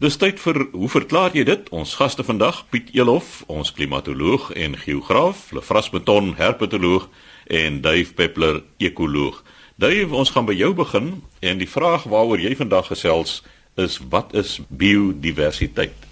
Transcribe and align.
Dis 0.00 0.16
tyd 0.16 0.38
vir 0.40 0.62
hoe 0.72 0.88
verklaar 0.88 1.34
jy 1.36 1.42
dit? 1.44 1.66
Ons 1.76 1.90
gaste 2.00 2.24
vandag 2.24 2.62
Piet 2.72 2.86
Elof, 2.96 3.42
ons 3.52 3.68
klimatoloog 3.76 4.46
en 4.56 4.78
geograaf, 4.80 5.50
Lefras 5.52 5.90
Beton, 5.92 6.30
herpetoloog 6.38 7.04
en 7.52 7.82
Duif 7.84 8.14
Peppler, 8.16 8.62
ekoloog. 8.80 9.42
Duif, 9.76 10.14
ons 10.16 10.32
gaan 10.32 10.48
by 10.48 10.56
jou 10.56 10.70
begin 10.78 11.10
en 11.44 11.60
die 11.60 11.68
vraag 11.68 12.08
waaroor 12.08 12.40
jy 12.40 12.54
vandag 12.56 12.88
gesels 12.94 13.42
is 13.76 13.98
wat 14.08 14.32
is 14.32 14.56
biodiversiteit? 14.72 16.08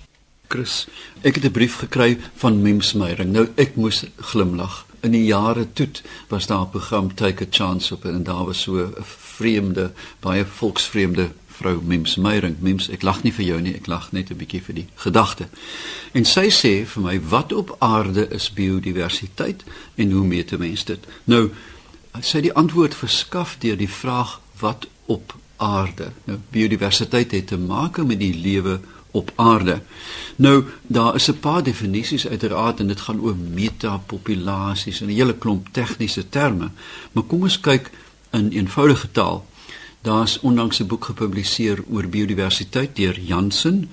Chris, 0.52 0.84
ek 1.24 1.40
het 1.40 1.48
'n 1.48 1.56
brief 1.56 1.80
gekry 1.80 2.18
van 2.36 2.60
Mems 2.60 2.92
Meyering. 2.92 3.32
Nou 3.32 3.48
ek 3.56 3.76
moes 3.76 4.04
glimlag. 4.20 4.84
In 5.00 5.12
die 5.12 5.24
jare 5.24 5.64
toe 5.72 5.88
was 6.28 6.46
daar 6.46 6.68
'n 6.68 6.70
program 6.70 7.14
Take 7.14 7.44
a 7.44 7.46
Chance 7.50 7.94
op 7.94 8.04
en 8.04 8.22
daar 8.22 8.44
was 8.44 8.60
so 8.60 8.76
'n 8.76 8.94
vreemde, 9.00 9.92
baie 10.20 10.44
volksvreemde 10.44 11.30
vrou 11.58 11.80
Mims 11.82 12.16
Meyering. 12.16 12.56
Mims, 12.64 12.88
ek 12.94 13.02
lag 13.02 13.22
nie 13.22 13.32
vir 13.34 13.44
jou 13.44 13.60
nie, 13.60 13.74
ek 13.74 13.86
lag 13.90 14.12
net 14.12 14.30
'n 14.30 14.38
bietjie 14.38 14.62
vir 14.62 14.74
die 14.74 14.86
gedagte. 14.96 15.48
En 16.12 16.24
sy 16.24 16.48
sê 16.50 16.86
vir 16.86 17.02
my, 17.02 17.20
wat 17.20 17.52
op 17.52 17.76
aarde 17.78 18.28
is 18.30 18.50
biodiversiteit 18.50 19.64
en 19.96 20.10
hoe 20.10 20.26
meet 20.26 20.52
'n 20.52 20.58
mens 20.58 20.84
dit? 20.84 21.06
Nou, 21.24 21.50
sy 22.20 22.40
die 22.40 22.54
antwoord 22.54 22.94
verskaf 22.94 23.56
deur 23.58 23.76
die 23.76 23.90
vraag 23.90 24.40
wat 24.60 24.86
op 25.06 25.34
aarde. 25.56 26.12
Nou, 26.24 26.38
biodiversiteit 26.50 27.30
het 27.30 27.46
te 27.46 27.58
maak 27.58 27.96
met 27.96 28.18
die 28.18 28.34
lewe 28.34 28.80
op 29.10 29.32
aarde. 29.34 29.80
Nou 30.36 30.64
daar 30.86 31.14
is 31.14 31.28
'n 31.28 31.38
paar 31.38 31.62
definisies 31.62 32.28
uiteraard 32.28 32.80
en 32.80 32.86
dit 32.86 33.00
gaan 33.00 33.20
oor 33.20 33.36
metapopulasies 33.36 35.00
en 35.00 35.06
'n 35.06 35.14
hele 35.14 35.38
klomp 35.38 35.68
tegniese 35.72 36.28
terme. 36.28 36.70
Maar 37.12 37.22
kom 37.22 37.42
ons 37.42 37.60
kyk 37.60 37.90
in 38.30 38.48
eenvoudige 38.50 39.10
taal. 39.10 39.46
Daar's 40.08 40.38
onlangs 40.40 40.78
'n 40.78 40.86
boek 40.86 41.04
gepubliseer 41.04 41.78
oor 41.90 42.08
biodiversiteit 42.08 42.96
deur 42.96 43.20
Jansen 43.20 43.90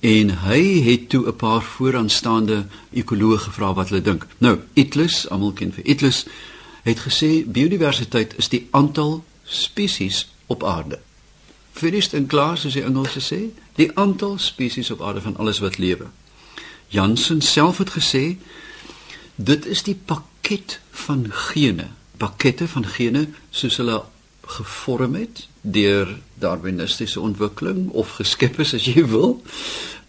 en 0.00 0.38
hy 0.38 0.82
het 0.88 1.08
toe 1.08 1.26
'n 1.26 1.36
paar 1.36 1.62
vooraanstaande 1.62 2.66
ekoloë 2.90 3.38
gevra 3.38 3.74
wat 3.74 3.88
hulle 3.88 4.02
dink. 4.02 4.26
Nou, 4.38 4.58
Itlus, 4.72 5.28
almal 5.28 5.52
ken 5.52 5.72
vir 5.72 5.84
Itlus, 5.84 6.26
het 6.82 6.98
gesê 6.98 7.44
biodiversiteit 7.46 8.34
is 8.36 8.48
die 8.48 8.68
aantal 8.70 9.24
spesies 9.44 10.32
op 10.46 10.64
aarde. 10.64 10.98
Finished 11.72 12.14
and 12.14 12.28
clear, 12.28 12.56
soos 12.56 12.72
die 12.72 12.84
Engelse 12.84 13.20
sê, 13.20 13.40
die 13.74 13.90
aantal 13.94 14.38
spesies 14.38 14.90
op 14.90 15.02
aarde 15.02 15.20
van 15.20 15.36
alles 15.36 15.58
wat 15.58 15.78
lewe. 15.78 16.06
Jansen 16.88 17.40
self 17.40 17.78
het 17.78 17.90
gesê 17.90 18.36
dit 19.34 19.66
is 19.66 19.82
die 19.82 19.98
pakket 20.04 20.80
van 20.90 21.26
gene, 21.30 21.86
pakkette 22.16 22.68
van 22.68 22.86
gene 22.86 23.28
soos 23.50 23.76
hulle 23.76 24.02
gevorm 24.46 25.14
het 25.14 25.46
deur 25.60 26.18
darwinistiese 26.34 27.20
ontwikkeling 27.20 27.88
of 27.90 28.10
geskep 28.18 28.58
is 28.60 28.74
as 28.74 28.84
jy 28.84 29.06
wil 29.06 29.42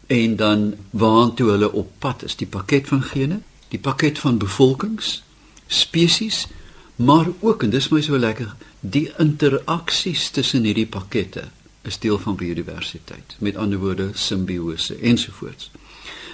en 0.08 0.36
dan 0.36 0.74
waantoe 0.90 1.50
hulle 1.50 1.72
op 1.72 1.92
pad 2.00 2.24
is. 2.24 2.36
Die 2.36 2.48
pakket 2.48 2.88
van 2.88 3.04
gene 3.04 3.40
die 3.70 3.80
pakket 3.80 4.20
van 4.20 4.38
bevolkings 4.38 5.24
spesies 5.68 6.48
maar 6.96 7.28
ook 7.40 7.64
en 7.64 7.70
dis 7.70 7.90
my 7.90 8.02
so 8.02 8.18
lekker 8.18 8.56
die 8.80 9.08
interaksies 9.18 10.30
tussen 10.30 10.64
hierdie 10.68 10.88
pakkette 10.88 11.48
is 11.84 12.00
deel 12.00 12.20
van 12.20 12.36
biodiversiteit. 12.36 13.36
Met 13.40 13.56
ander 13.56 13.80
woorde 13.80 14.10
simbiose 14.14 14.96
ensovoorts. 14.96 15.72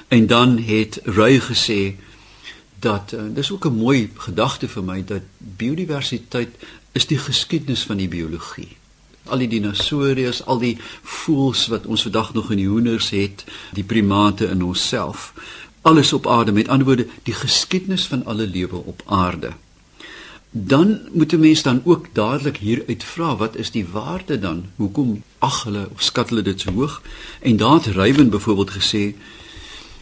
En 0.08 0.28
dan 0.28 0.58
het 0.58 1.00
Ruy 1.04 1.40
gesê 1.40 1.96
dat 2.80 3.12
uh, 3.14 3.22
dis 3.34 3.52
ook 3.52 3.66
'n 3.66 3.76
mooi 3.76 4.12
gedagte 4.16 4.68
vir 4.68 4.84
my 4.84 5.04
dat 5.04 5.22
biodiversiteit 5.38 6.50
is 6.92 7.08
die 7.08 7.18
geskiedenis 7.18 7.84
van 7.84 7.98
die 7.98 8.08
biologie. 8.08 8.76
Al 9.30 9.44
die 9.44 9.48
dinosourus, 9.48 10.42
al 10.46 10.60
die 10.60 10.76
voëls 11.04 11.68
wat 11.70 11.86
ons 11.86 12.06
vandag 12.08 12.34
nog 12.34 12.52
in 12.52 12.62
die 12.64 12.68
hoenders 12.68 13.10
het, 13.14 13.46
die 13.78 13.84
primate 13.84 14.50
in 14.50 14.64
onsself, 14.64 15.34
alles 15.82 16.14
op 16.14 16.28
aarde 16.28 16.52
met 16.52 16.68
ander 16.68 16.88
woorde 16.88 17.08
die 17.24 17.34
geskiedenis 17.34 18.06
van 18.08 18.26
alle 18.26 18.48
lewe 18.48 18.76
op 18.76 19.02
aarde. 19.06 19.54
Dan 20.52 21.00
moet 21.12 21.34
'n 21.34 21.40
mens 21.40 21.62
dan 21.62 21.82
ook 21.84 22.08
dadelik 22.14 22.58
hier 22.58 22.84
uitvra 22.88 23.36
wat 23.36 23.56
is 23.56 23.72
die 23.72 23.88
waarde 23.88 24.40
dan? 24.40 24.66
Hoekom 24.76 25.24
ag 25.38 25.64
hulle 25.64 25.88
of 25.94 26.02
skat 26.02 26.30
hulle 26.30 26.42
dit 26.42 26.60
so 26.60 26.72
hoog? 26.72 27.02
En 27.42 27.58
daar 27.58 27.74
het 27.74 27.86
Rywin 27.86 28.30
byvoorbeeld 28.30 28.72
gesê 28.72 29.14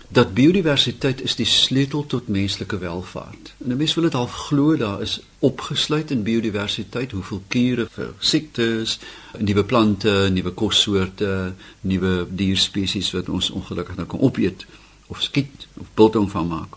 dat 0.08 0.34
biodiversiteit 0.34 1.22
is 1.22 1.36
die 1.36 1.46
sleutel 1.46 2.06
tot 2.06 2.28
menslike 2.28 2.78
welvaart. 2.78 3.54
En 3.64 3.72
'n 3.72 3.78
mens 3.78 3.94
wil 3.94 4.04
dit 4.04 4.14
half 4.14 4.34
glo 4.34 4.78
daar 4.78 5.02
is 5.02 5.20
opgesluit 5.40 6.12
in 6.12 6.24
biodiversiteit 6.24 7.12
hoeveel 7.12 7.44
kure 7.48 7.88
vir 7.92 8.14
siektes, 8.20 9.00
nuwe 9.38 9.64
plante, 9.64 10.30
nuwe 10.32 10.52
kossoorte, 10.52 11.54
nuwe 11.82 12.28
dierspesies 12.30 13.12
wat 13.12 13.30
ons 13.30 13.50
ongelukkig 13.50 13.96
nou 13.96 14.08
kan 14.08 14.20
opeet 14.20 14.66
of 15.08 15.22
skiet 15.22 15.68
of 15.74 15.88
biltong 15.94 16.32
van 16.32 16.48
maak. 16.48 16.76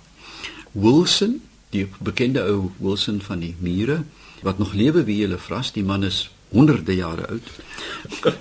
Wilson, 0.73 1.43
die 1.71 1.89
bekende 1.99 2.43
ou 2.43 2.71
Wilson 2.77 3.21
van 3.21 3.39
die 3.39 3.55
mure 3.59 4.03
wat 4.43 4.59
nog 4.59 4.73
lewe 4.73 5.05
wie 5.05 5.23
hulle 5.23 5.39
vras, 5.39 5.73
die 5.73 5.85
man 5.85 6.05
is 6.05 6.31
honderde 6.49 6.95
jare 6.97 7.27
oud. 7.27 7.51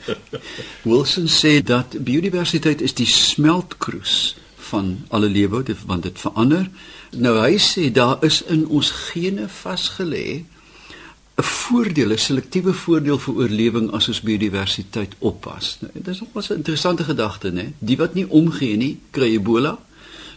Wilson 0.90 1.28
sê 1.28 1.62
dat 1.64 2.04
biodiversiteit 2.04 2.82
is 2.82 2.94
die 2.94 3.06
smeltkroes 3.06 4.36
van 4.72 4.94
alle 5.10 5.30
lewe 5.30 5.64
want 5.86 6.04
dit 6.04 6.20
verander. 6.20 6.70
Nou 7.18 7.36
hy 7.40 7.58
sê 7.58 7.90
daar 7.92 8.24
is 8.26 8.42
in 8.46 8.68
ons 8.68 8.92
gene 9.10 9.48
vasgelê 9.50 10.44
'n 11.40 11.44
voordeel, 11.44 12.12
'n 12.12 12.18
selektiewe 12.18 12.74
voordeel 12.74 13.20
vir 13.20 13.34
oorlewing 13.36 13.92
as 13.92 14.08
ons 14.08 14.22
biodiversiteit 14.22 15.14
oppas. 15.20 15.78
Nou, 15.80 15.92
dit 15.94 16.08
is 16.08 16.20
nogal 16.20 16.44
'n 16.50 16.60
interessante 16.62 17.04
gedagte, 17.04 17.52
né? 17.52 17.74
Die 17.80 17.98
wat 17.98 18.14
nie 18.14 18.30
omgee 18.30 18.76
nie, 18.78 19.00
kry 19.12 19.30
Ebola 19.36 19.80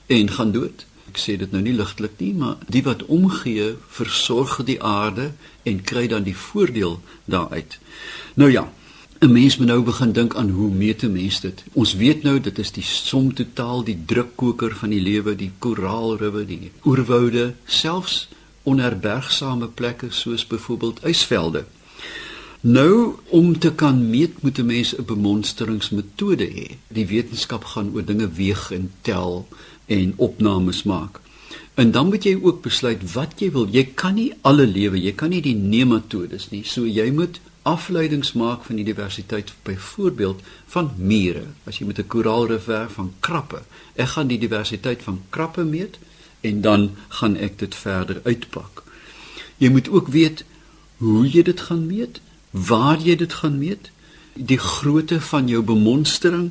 en 0.06 0.30
gaan 0.30 0.52
dood. 0.52 0.86
Ek 1.08 1.18
sê 1.18 1.36
dit 1.36 1.50
nou 1.50 1.62
nie 1.62 1.74
ligtelik 1.74 2.12
nie, 2.18 2.34
maar 2.34 2.56
die 2.68 2.82
wat 2.82 3.04
omgee, 3.04 3.74
versorg 3.88 4.64
die 4.64 4.82
aarde 4.82 5.32
en 5.62 5.82
kry 5.82 6.06
dan 6.06 6.22
die 6.22 6.36
voordeel 6.36 7.00
daaruit. 7.24 7.78
Nou 8.34 8.50
ja, 8.50 8.72
'n 9.22 9.32
mens 9.32 9.56
moet 9.56 9.66
nou 9.66 9.82
begin 9.82 10.12
dink 10.12 10.34
aan 10.34 10.48
hoe 10.50 10.70
meet 10.70 11.02
'n 11.02 11.12
mens 11.12 11.40
dit? 11.40 11.64
Ons 11.72 11.94
weet 11.94 12.22
nou 12.22 12.40
dit 12.40 12.58
is 12.58 12.70
die 12.72 12.82
som 12.82 13.34
totaal 13.34 13.84
die 13.84 13.98
drukkoker 14.06 14.74
van 14.74 14.90
die 14.90 15.00
lewe, 15.00 15.36
die 15.36 15.52
koraalriwe, 15.58 16.46
die 16.46 16.70
oerwoude, 16.84 17.54
selfs 17.64 18.28
onherbergsame 18.62 19.68
plekke 19.68 20.06
soos 20.10 20.46
byvoorbeeld 20.46 21.04
ysvelde. 21.04 21.64
Nou 22.60 23.14
om 23.28 23.58
te 23.58 23.72
kan 23.72 24.10
meet 24.10 24.42
moet 24.42 24.58
'n 24.58 24.66
mens 24.66 24.96
'n 24.96 25.04
bemonstringsmetode 25.04 26.48
hê. 26.48 26.76
Die 26.88 27.06
wetenskap 27.06 27.64
gaan 27.64 27.90
oor 27.94 28.04
dinge 28.04 28.30
weeg 28.30 28.70
en 28.70 28.90
tel 29.00 29.48
en 29.86 30.12
opnames 30.16 30.82
maak. 30.82 31.20
En 31.74 31.90
dan 31.90 32.08
moet 32.08 32.24
jy 32.24 32.38
ook 32.42 32.62
besluit 32.62 33.12
wat 33.12 33.32
jy 33.36 33.50
wil. 33.50 33.68
Jy 33.70 33.84
kan 33.94 34.14
nie 34.14 34.32
alle 34.40 34.66
lewe, 34.66 35.00
jy 35.00 35.12
kan 35.12 35.30
nie 35.30 35.42
die 35.42 35.54
nematodes 35.54 36.50
nie. 36.50 36.64
So 36.64 36.86
jy 36.86 37.10
moet 37.10 37.40
afleidings 37.62 38.32
maak 38.32 38.64
van 38.64 38.76
die 38.76 38.84
diversiteit 38.84 39.52
byvoorbeeld 39.62 40.40
van 40.66 40.90
mure. 40.96 41.44
As 41.64 41.78
jy 41.78 41.86
met 41.86 41.98
'n 41.98 42.06
koraalrif 42.06 42.64
werk 42.64 42.90
van 42.90 43.12
krappe 43.20 43.62
ek 43.94 44.14
gaan 44.14 44.30
die 44.30 44.40
diversiteit 44.40 45.02
van 45.02 45.20
krappe 45.30 45.64
meet 45.64 45.98
en 46.40 46.60
dan 46.60 46.90
gaan 47.08 47.36
ek 47.36 47.58
dit 47.58 47.74
verder 47.74 48.20
uitpak. 48.24 48.82
Jy 49.56 49.68
moet 49.70 49.88
ook 49.88 50.08
weet 50.08 50.44
hoe 50.96 51.28
jy 51.28 51.42
dit 51.42 51.60
gaan 51.60 51.86
meet 51.86 52.20
waar 52.50 53.00
jy 53.00 53.16
dit 53.16 53.32
gaan 53.32 53.58
meet 53.58 53.90
die 54.34 54.58
grootte 54.58 55.20
van 55.20 55.48
jou 55.48 55.62
bemonstering 55.62 56.50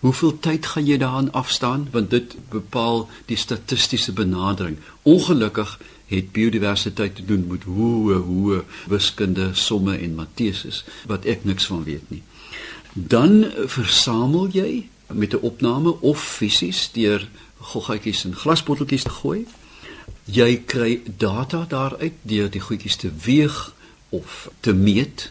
hoeveel 0.00 0.38
tyd 0.40 0.66
gaan 0.66 0.86
jy 0.86 0.96
daaraan 0.98 1.32
afstaan 1.32 1.88
want 1.92 2.10
dit 2.10 2.36
bepaal 2.50 3.08
die 3.26 3.36
statistiese 3.36 4.12
benadering. 4.12 4.78
Ongelukkig 5.02 5.78
het 6.08 6.32
biodiversiteit 6.32 7.16
te 7.16 7.24
doen 7.24 7.46
met 7.48 7.62
hoe 7.62 8.12
hoe 8.12 8.62
wiskunde 8.88 9.50
somme 9.52 9.96
en 9.96 10.14
matrises 10.14 10.84
wat 11.06 11.24
ek 11.24 11.44
niks 11.44 11.66
van 11.66 11.84
weet 11.84 12.10
nie. 12.10 12.22
Dan 12.92 13.44
versamel 13.66 14.48
jy 14.52 14.88
met 15.12 15.32
'n 15.32 15.44
opname 15.44 16.00
of 16.00 16.22
fisies 16.22 16.90
deur 16.92 17.28
goggetjies 17.58 18.24
en 18.24 18.34
glasbotteltjies 18.34 19.02
te 19.02 19.10
gooi. 19.10 19.46
Jy 20.24 20.62
kry 20.66 21.00
data 21.16 21.66
daaruit 21.68 22.12
deur 22.22 22.50
die 22.50 22.60
goedjies 22.60 22.96
te 22.96 23.10
weeg 23.24 23.74
of 24.08 24.50
te 24.60 24.72
meet 24.72 25.30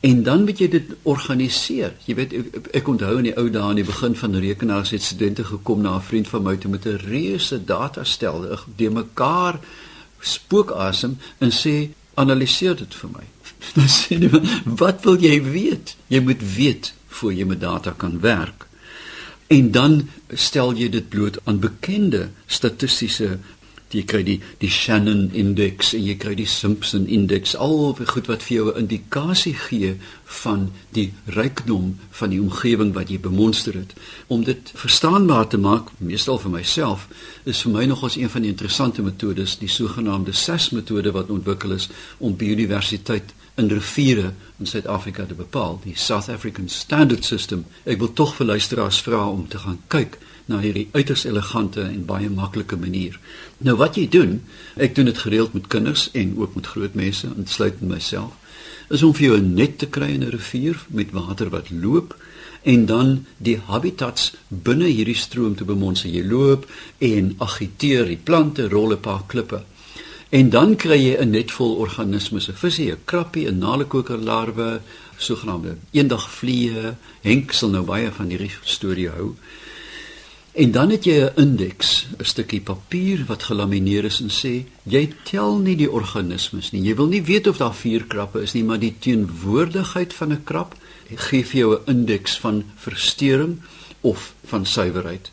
en 0.00 0.22
dan 0.22 0.44
moet 0.44 0.58
jy 0.58 0.68
dit 0.68 0.92
organiseer. 1.02 1.94
Jy 2.04 2.14
weet 2.14 2.32
ek, 2.32 2.58
ek 2.80 2.88
onthou 2.88 3.16
in 3.18 3.30
die 3.30 3.36
ou 3.36 3.48
dae 3.50 3.62
aan 3.62 3.80
die 3.80 3.86
begin 3.86 4.14
van 4.14 4.34
rekenaars 4.34 4.92
het 4.94 5.02
studente 5.02 5.44
gekom 5.44 5.80
na 5.82 5.96
'n 5.96 6.02
vriend 6.08 6.28
van 6.28 6.42
my 6.42 6.56
toe 6.56 6.70
met 6.70 6.86
'n 6.86 7.00
reuse 7.08 7.64
datastel, 7.64 8.58
de 8.76 8.90
mekaar 8.90 9.60
spookasem 10.20 11.18
en 11.38 11.52
sê 11.54 11.90
analiseer 12.14 12.76
dit 12.78 12.94
vir 13.00 13.10
my. 13.12 13.26
Dan 13.76 13.90
sê 13.90 14.18
hy 14.20 14.30
wat 14.80 15.04
wil 15.04 15.18
jy 15.20 15.40
weet? 15.44 15.96
Jy 16.12 16.22
moet 16.24 16.42
weet 16.56 16.92
voor 17.18 17.32
jy 17.32 17.46
met 17.48 17.60
data 17.60 17.94
kan 17.96 18.20
werk. 18.20 18.66
En 19.52 19.70
dan 19.70 20.00
stel 20.34 20.74
jy 20.74 20.88
dit 20.90 21.08
bloot 21.08 21.38
aan 21.46 21.60
bekende 21.62 22.30
statistiese 22.50 23.36
jy 23.94 24.02
kry 24.04 24.22
die 24.26 24.40
die 24.58 24.70
Shannon 24.70 25.30
indeks 25.34 25.92
en 25.94 26.04
jy 26.04 26.16
kry 26.18 26.34
die 26.38 26.48
Simpson 26.50 27.06
indeks 27.06 27.54
al 27.56 27.94
goed 27.94 28.26
wat 28.26 28.42
vir 28.42 28.56
jou 28.56 28.66
'n 28.72 28.78
indikasie 28.82 29.54
gee 29.54 29.96
van 30.24 30.72
die 30.92 31.12
rykdom 31.26 31.98
van 32.10 32.30
die 32.30 32.40
omgewing 32.40 32.92
wat 32.94 33.10
jy 33.10 33.18
bemonster 33.20 33.74
het. 33.74 33.94
Om 34.26 34.44
dit 34.44 34.72
verstaanbaar 34.74 35.46
te 35.48 35.58
maak 35.58 35.90
meestal 35.98 36.38
vir 36.38 36.50
myself 36.50 37.08
is 37.44 37.62
vir 37.62 37.72
my 37.72 37.84
nogals 37.84 38.16
een 38.16 38.30
van 38.30 38.42
die 38.42 38.50
interessante 38.50 39.02
metodes 39.02 39.58
die 39.58 39.68
sogenaamde 39.68 40.32
SASS 40.32 40.70
metode 40.70 41.12
wat 41.12 41.30
ontwikkel 41.30 41.72
is 41.72 41.88
om 42.18 42.36
biodiversiteit 42.36 43.34
in 43.56 43.68
riviere 43.68 44.32
in 44.58 44.66
Suid-Afrika 44.66 45.24
te 45.24 45.34
bepaal 45.34 45.80
die 45.84 45.94
South 45.96 46.28
African 46.28 46.68
Standard 46.68 47.24
System. 47.24 47.64
Ek 47.84 47.98
wil 47.98 48.12
tog 48.12 48.34
vir 48.36 48.46
luisteraars 48.46 49.00
vra 49.00 49.28
om 49.28 49.48
te 49.48 49.58
gaan 49.58 49.80
kyk 49.88 50.18
na 50.46 50.60
hierdie 50.62 50.88
uiters 50.92 51.24
elegante 51.24 51.82
en 51.82 52.04
baie 52.06 52.30
maklike 52.30 52.76
manier. 52.76 53.18
Nou 53.58 53.76
wat 53.76 53.96
jy 53.96 54.08
doen, 54.08 54.40
ek 54.76 54.94
doen 54.94 55.10
dit 55.10 55.18
gereeld 55.18 55.54
met 55.54 55.66
kinders 55.66 56.08
en 56.12 56.36
ook 56.38 56.54
met 56.54 56.66
groot 56.66 56.94
mense, 56.94 57.28
insluitend 57.36 57.90
myself, 57.90 58.32
is 58.88 59.02
om 59.02 59.14
vir 59.14 59.26
jou 59.26 59.36
'n 59.38 59.54
net 59.54 59.78
te 59.78 59.86
kry 59.86 60.10
in 60.14 60.22
'n 60.22 60.30
rivier 60.30 60.76
met 60.88 61.10
water 61.10 61.50
wat 61.50 61.70
loop 61.70 62.16
en 62.62 62.86
dan 62.86 63.26
die 63.38 63.58
habitats 63.58 64.34
binne 64.48 64.86
hierdie 64.86 65.14
stroom 65.14 65.54
te 65.54 65.64
bemonster. 65.64 66.10
Jy 66.10 66.24
loop 66.24 66.66
en 66.98 67.34
agiteer 67.38 68.04
die 68.04 68.20
plante, 68.22 68.68
rol 68.68 68.92
'n 68.92 69.00
paar 69.00 69.22
klippe. 69.26 69.62
En 70.30 70.50
dan 70.50 70.76
kry 70.76 70.98
jy 70.98 71.16
'n 71.20 71.30
net 71.30 71.52
vol 71.52 71.76
organismes, 71.76 72.48
'n 72.48 72.54
visie, 72.54 72.92
'n 72.92 73.04
krappie, 73.04 73.46
'n 73.48 73.58
nalekokerlarwe, 73.58 74.80
sogenaamde 75.16 75.76
eendagvliee. 75.90 76.94
Henk 77.22 77.52
sal 77.52 77.70
nou 77.70 77.84
baie 77.84 78.12
van 78.12 78.28
hierdie 78.28 78.50
storie 78.62 79.08
hou. 79.08 79.34
En 80.56 80.70
dan 80.72 80.90
het 80.90 81.04
jy 81.04 81.20
'n 81.20 81.32
indeks, 81.36 82.06
'n 82.18 82.24
stukkie 82.24 82.60
papier 82.60 83.24
wat 83.26 83.42
gelamineer 83.42 84.04
is 84.04 84.20
en 84.20 84.30
sê 84.30 84.64
jy 84.82 85.12
tel 85.22 85.58
nie 85.58 85.76
die 85.76 85.90
organismes 85.90 86.70
nie. 86.70 86.82
Jy 86.82 86.94
wil 86.94 87.06
nie 87.06 87.22
weet 87.22 87.46
of 87.46 87.56
daar 87.56 87.74
vier 87.74 88.04
krappe 88.04 88.40
is 88.40 88.52
nie, 88.52 88.64
maar 88.64 88.78
die 88.78 88.96
teenwoordigheid 88.98 90.14
van 90.14 90.32
'n 90.32 90.44
krap 90.44 90.74
gee 91.14 91.44
vir 91.44 91.58
jou 91.58 91.74
'n 91.74 91.90
indeks 91.90 92.38
van 92.38 92.64
verstoring 92.76 93.60
of 94.00 94.34
van 94.44 94.66
suiwerheid. 94.66 95.30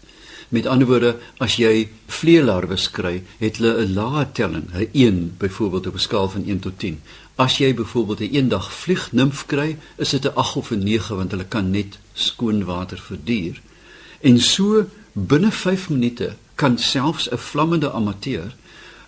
Met 0.49 0.65
ander 0.65 0.87
woorde, 0.87 1.17
as 1.37 1.55
jy 1.55 1.89
vleelarwes 2.07 2.91
kry, 2.91 3.23
het 3.37 3.57
hulle 3.57 3.85
'n 3.85 3.93
lae 3.93 4.31
telling, 4.31 4.73
'n 4.73 4.89
1 4.91 5.35
byvoorbeeld 5.37 5.87
op 5.87 5.93
'n 5.93 5.99
skaal 5.99 6.29
van 6.29 6.43
1 6.45 6.59
tot 6.59 6.79
10. 6.79 6.99
As 7.35 7.57
jy 7.57 7.73
byvoorbeeld 7.73 8.19
'n 8.19 8.33
eendag 8.35 8.73
vliegnimf 8.73 9.45
kry, 9.45 9.77
is 9.97 10.09
dit 10.09 10.25
'n 10.25 10.35
8 10.35 10.55
of 10.55 10.71
'n 10.71 10.83
9 10.83 11.15
want 11.15 11.31
hulle 11.31 11.45
kan 11.47 11.71
net 11.71 11.97
skoon 12.13 12.63
water 12.63 12.97
verduur. 12.97 13.61
En 14.19 14.39
so 14.39 14.85
Binne 15.15 15.51
5 15.51 15.89
minute 15.89 16.35
kan 16.55 16.77
selfs 16.77 17.29
'n 17.29 17.37
vlammende 17.37 17.91
amateur 17.91 18.55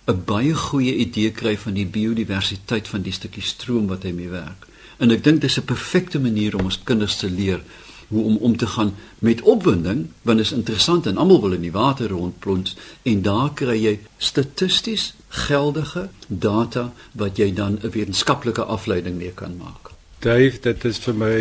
'n 0.04 0.22
baie 0.24 0.54
goeie 0.54 0.94
idee 0.96 1.30
kry 1.30 1.58
van 1.58 1.74
die 1.74 1.86
biodiversiteit 1.86 2.88
van 2.88 3.02
die 3.02 3.12
stukkie 3.12 3.42
stroom 3.42 3.86
wat 3.86 4.02
hy 4.02 4.12
mee 4.12 4.28
werk. 4.28 4.66
En 4.96 5.10
ek 5.10 5.24
dink 5.24 5.40
dis 5.40 5.58
'n 5.58 5.64
perfekte 5.64 6.20
manier 6.20 6.54
om 6.56 6.64
ons 6.64 6.82
kinders 6.84 7.16
te 7.16 7.30
leer 7.30 7.62
hoe 8.08 8.24
om 8.24 8.36
om 8.36 8.56
te 8.56 8.66
gaan 8.66 8.94
met 9.18 9.42
opwinding, 9.42 10.06
want 10.22 10.38
dit 10.38 10.46
is 10.46 10.52
interessant 10.52 11.06
en 11.06 11.16
almal 11.16 11.40
wil 11.40 11.52
in 11.52 11.66
die 11.66 11.72
water 11.72 12.08
rondplons 12.08 12.76
en 13.02 13.22
daar 13.22 13.50
kry 13.54 13.82
jy 13.82 13.98
statisties 14.18 15.14
geldige 15.28 16.08
data 16.26 16.92
wat 17.12 17.36
jy 17.36 17.52
dan 17.52 17.78
'n 17.82 17.90
wetenskaplike 17.90 18.62
afleiding 18.62 19.16
mee 19.16 19.32
kan 19.32 19.56
maak. 19.56 19.95
Dave, 20.26 20.58
dit 20.58 20.84
is 20.88 20.96
vir 20.98 21.14
my 21.14 21.34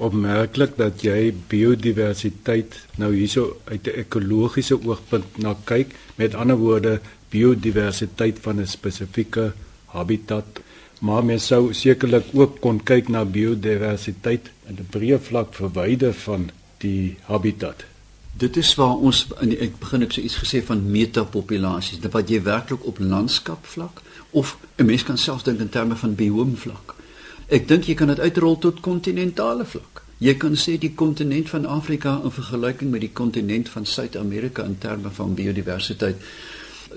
opmerklik 0.00 0.70
dat 0.78 1.02
jy 1.04 1.28
biodiversiteit 1.52 2.72
nou 2.96 3.10
hierso 3.12 3.58
uit 3.68 3.84
'n 3.84 3.98
ekologiese 4.00 4.78
oogpunt 4.80 5.36
na 5.44 5.52
kyk. 5.70 5.92
Met 6.16 6.34
ander 6.34 6.56
woorde, 6.56 7.00
biodiversiteit 7.28 8.38
van 8.40 8.60
'n 8.60 8.66
spesifieke 8.66 9.52
habitat. 9.92 10.60
Maar 11.00 11.24
mens 11.24 11.46
sou 11.46 11.72
sekerlik 11.72 12.24
ook 12.32 12.60
kon 12.60 12.80
kyk 12.82 13.08
na 13.08 13.24
biodiversiteit 13.24 14.50
in 14.68 14.78
'n 14.80 14.88
breë 14.90 15.18
vlak 15.20 15.54
verwyder 15.54 16.14
van 16.14 16.50
die 16.78 17.16
habitat. 17.22 17.84
Dit 18.38 18.56
is 18.56 18.74
waar 18.74 18.96
ons 18.96 19.26
in 19.40 19.58
ek 19.58 19.78
begin 19.78 20.02
ek 20.02 20.12
so 20.12 20.20
iets 20.20 20.40
gesê 20.42 20.64
van 20.64 20.90
metapopulasies, 20.90 22.00
wat 22.10 22.28
jy 22.28 22.42
werklik 22.42 22.86
op 22.86 22.98
landskapvlak 22.98 24.00
of 24.30 24.56
'n 24.76 24.86
mens 24.86 25.02
kan 25.02 25.18
selfs 25.18 25.44
dink 25.44 25.60
in 25.60 25.68
terme 25.68 25.96
van 25.96 26.14
bioomvlak. 26.14 26.99
Ek 27.50 27.64
dink 27.66 27.88
jy 27.90 27.96
kan 27.98 28.12
dit 28.12 28.20
uitrol 28.22 28.60
tot 28.62 28.76
kontinentale 28.78 29.64
vlak. 29.66 30.04
Jy 30.22 30.36
kan 30.38 30.52
sê 30.54 30.76
die 30.78 30.92
kontinent 30.94 31.48
van 31.50 31.64
Afrika 31.66 32.12
in 32.22 32.30
vergelyking 32.30 32.92
met 32.92 33.02
die 33.02 33.10
kontinent 33.10 33.72
van 33.72 33.88
Suid-Amerika 33.90 34.62
in 34.68 34.76
terme 34.78 35.10
van 35.16 35.34
biodiversiteit. 35.34 36.20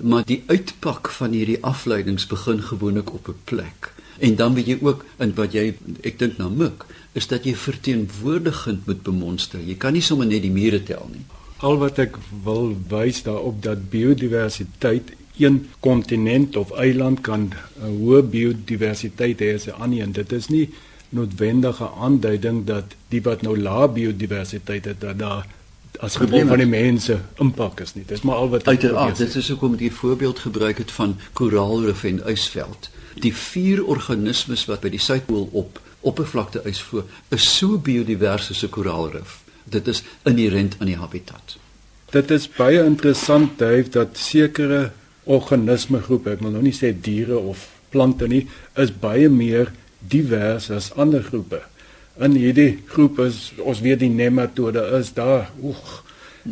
Maar 0.01 0.27
die 0.29 0.43
uitpak 0.51 1.09
van 1.15 1.33
hierdie 1.33 1.57
afleidings 1.65 2.27
begin 2.29 2.61
gewoonlik 2.61 3.13
op 3.13 3.31
'n 3.33 3.41
plek. 3.49 3.89
En 4.19 4.35
dan 4.35 4.53
weet 4.53 4.67
jy 4.67 4.77
ook 4.81 5.05
in 5.17 5.33
wat 5.33 5.53
jy 5.53 5.73
ek 6.03 6.19
dink 6.19 6.37
na 6.37 6.49
mik, 6.49 6.85
is 7.13 7.27
dat 7.27 7.43
jy 7.45 7.55
verteenwoordigend 7.55 8.85
moet 8.85 9.01
bemonster. 9.03 9.59
Jy 9.59 9.75
kan 9.75 9.93
nie 9.93 10.01
sommer 10.01 10.27
net 10.27 10.41
die 10.41 10.51
mure 10.51 10.83
tel 10.83 11.09
nie. 11.11 11.25
Al 11.57 11.77
wat 11.77 11.97
ek 11.97 12.17
wil 12.43 12.77
wys 12.89 13.23
daarop 13.23 13.63
dat 13.63 13.89
biodiversiteit 13.89 15.13
een 15.37 15.69
kontinent 15.79 16.55
of 16.55 16.71
eiland 16.71 17.21
kan 17.21 17.53
'n 17.81 17.97
hoë 17.99 18.21
biodiversiteit 18.21 19.39
hê 19.39 19.53
as 19.55 19.67
'n 19.67 19.79
ander 19.81 20.01
en 20.01 20.11
dit 20.11 20.31
is 20.31 20.47
nie 20.47 20.69
noodwendige 21.09 21.89
aanduiding 21.89 22.65
dat 22.65 22.83
die 23.07 23.21
wat 23.21 23.41
nou 23.41 23.57
lae 23.59 23.87
biodiversiteit 23.89 24.85
het 24.85 25.01
dat 25.01 25.19
daar 25.19 25.45
as 25.99 26.15
gevolg 26.15 26.47
van 26.47 26.57
die 26.57 26.67
mense 26.67 27.19
impak 27.37 27.79
is 27.79 27.93
nie. 27.93 28.03
Dis 28.07 28.21
maar 28.21 28.35
al 28.35 28.49
wat 28.49 28.67
uiteraard 28.67 29.17
dit 29.17 29.35
is 29.35 29.49
hoekom 29.49 29.73
ek 29.77 29.79
die 29.85 29.93
voorbeeld 29.93 30.39
gebruik 30.39 30.77
het 30.77 30.91
van 30.91 31.17
koraalrif 31.33 32.03
en 32.03 32.21
ysveld. 32.29 32.89
Die 33.21 33.33
vier 33.33 33.83
organismes 33.85 34.65
wat 34.65 34.81
by 34.81 34.89
die 34.89 35.01
suidpool 35.01 35.49
op 35.51 35.81
oppervlakte 36.01 36.63
ysvoer 36.67 37.05
is 37.29 37.45
so 37.57 37.77
biodivers 37.77 38.49
as 38.49 38.63
'n 38.63 38.69
koraalrif. 38.69 39.41
Dit 39.63 39.87
is 39.87 40.03
inherent 40.23 40.75
aan 40.79 40.87
die 40.87 40.97
habitat. 40.97 41.57
Dit 42.11 42.31
is 42.31 42.49
baie 42.49 42.83
interessant 42.83 43.57
Dave 43.59 43.89
dat 43.89 44.17
sekere 44.17 44.91
organisme 45.25 46.01
groep, 46.03 46.27
ek 46.27 46.41
wil 46.43 46.55
nou 46.55 46.63
nie 46.65 46.75
sê 46.75 46.91
diere 46.93 47.37
of 47.39 47.67
plante 47.93 48.27
nie, 48.27 48.45
is 48.79 48.91
baie 48.91 49.29
meer 49.29 49.71
divers 50.09 50.69
as 50.73 50.91
ander 50.99 51.23
groepe. 51.23 51.61
In 52.21 52.35
hierdie 52.37 52.83
groep 52.91 53.19
is 53.23 53.51
ons 53.57 53.81
weet 53.81 54.03
die 54.03 54.11
nematode 54.13 54.83
is 54.99 55.13
daar. 55.17 55.49
Oeg. 55.63 56.01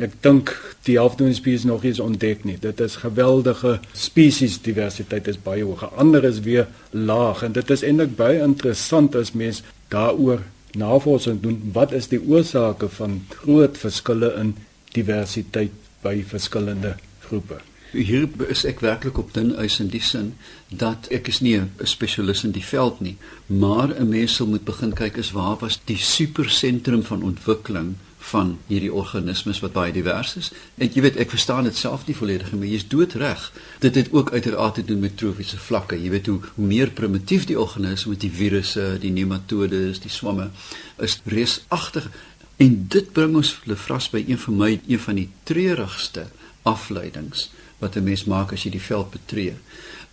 Ek 0.02 0.14
dink 0.24 0.54
die 0.88 0.96
helfte 0.96 1.26
van 1.26 1.34
die 1.34 1.38
spesies 1.38 1.68
nog 1.68 1.84
is 1.86 2.00
ontdek 2.00 2.46
nie. 2.48 2.56
Dit 2.62 2.80
is 2.82 2.96
geweldige 3.02 3.76
spesies 3.94 4.56
diversiteit 4.64 5.28
is 5.28 5.40
baie 5.42 5.66
hoog. 5.68 5.84
Ander 6.00 6.26
is 6.26 6.40
weer 6.48 6.70
laag 6.96 7.44
en 7.44 7.58
dit 7.58 7.74
is 7.76 7.84
eintlik 7.84 8.16
baie 8.18 8.40
interessant 8.42 9.18
as 9.20 9.34
mens 9.36 9.62
daaroor 9.92 10.46
navorsing 10.80 11.42
doen. 11.44 11.60
Wat 11.76 11.92
is 11.92 12.08
die 12.08 12.22
oorsake 12.24 12.88
van 12.96 13.20
groot 13.44 13.78
verskille 13.78 14.32
in 14.40 14.56
diversiteit 14.96 15.76
by 16.02 16.22
verskillende 16.24 16.96
groepe? 17.28 17.60
Hier 17.92 18.30
is 18.48 18.64
ek 18.68 18.80
werklik 18.80 19.18
op 19.20 19.34
dun 19.36 19.52
ys 19.60 19.80
in 19.84 19.90
die 19.92 20.04
sin 20.04 20.34
dat 20.70 21.10
ek 21.12 21.28
is 21.28 21.42
nie 21.44 21.58
'n 21.60 21.72
spesialis 21.84 22.44
in 22.44 22.52
die 22.52 22.64
veld 22.64 23.02
nie, 23.02 23.18
maar 23.48 23.92
'n 23.94 24.10
mens 24.10 24.36
sal 24.36 24.48
moet 24.48 24.64
begin 24.66 24.94
kyk 24.94 25.18
is 25.18 25.32
waar 25.32 25.58
was 25.60 25.80
die 25.86 25.98
supersentrum 25.98 27.04
van 27.04 27.24
ontwikkeling 27.24 27.96
van 28.22 28.58
hierdie 28.68 28.94
organismes 28.94 29.60
wat 29.60 29.74
baie 29.74 29.92
divers 29.92 30.36
is. 30.36 30.52
En 30.78 30.90
jy 30.94 31.02
weet, 31.02 31.18
ek 31.18 31.30
verstaan 31.30 31.64
dit 31.64 31.76
self 31.76 32.06
nie 32.06 32.16
volledig 32.16 32.52
nie, 32.52 32.60
maar 32.60 32.70
jy's 32.70 32.88
doodreg. 32.88 33.52
Dit 33.80 33.96
het 33.96 34.12
ook 34.12 34.32
uiteraard 34.32 34.74
te 34.74 34.86
doen 34.86 35.00
met 35.00 35.18
trofiese 35.18 35.58
vlakke. 35.58 35.98
Jy 35.98 36.10
weet 36.10 36.26
hoe 36.26 36.40
hoe 36.56 36.66
meer 36.66 36.90
primitief 36.90 37.46
die 37.46 37.60
organisme 37.60 38.14
met 38.14 38.22
die 38.22 38.32
virusse, 38.32 38.98
die 39.00 39.12
nematodes, 39.12 40.00
die 40.00 40.10
swamme 40.10 40.50
is 40.98 41.22
reusagtig 41.26 42.12
en 42.58 42.86
dit 42.88 43.12
bring 43.12 43.36
ons 43.36 43.56
lefras 43.66 44.10
by 44.10 44.24
een 44.28 44.38
van 44.38 44.58
my 44.58 44.80
een 44.88 45.00
van 45.00 45.16
die 45.16 45.30
treurigste 45.44 46.28
afleidings 46.64 47.50
wat 47.82 47.96
'n 47.96 48.04
mens 48.04 48.24
maak 48.26 48.54
as 48.54 48.64
jy 48.64 48.72
die 48.72 48.88
veld 48.88 49.10
betree, 49.12 49.56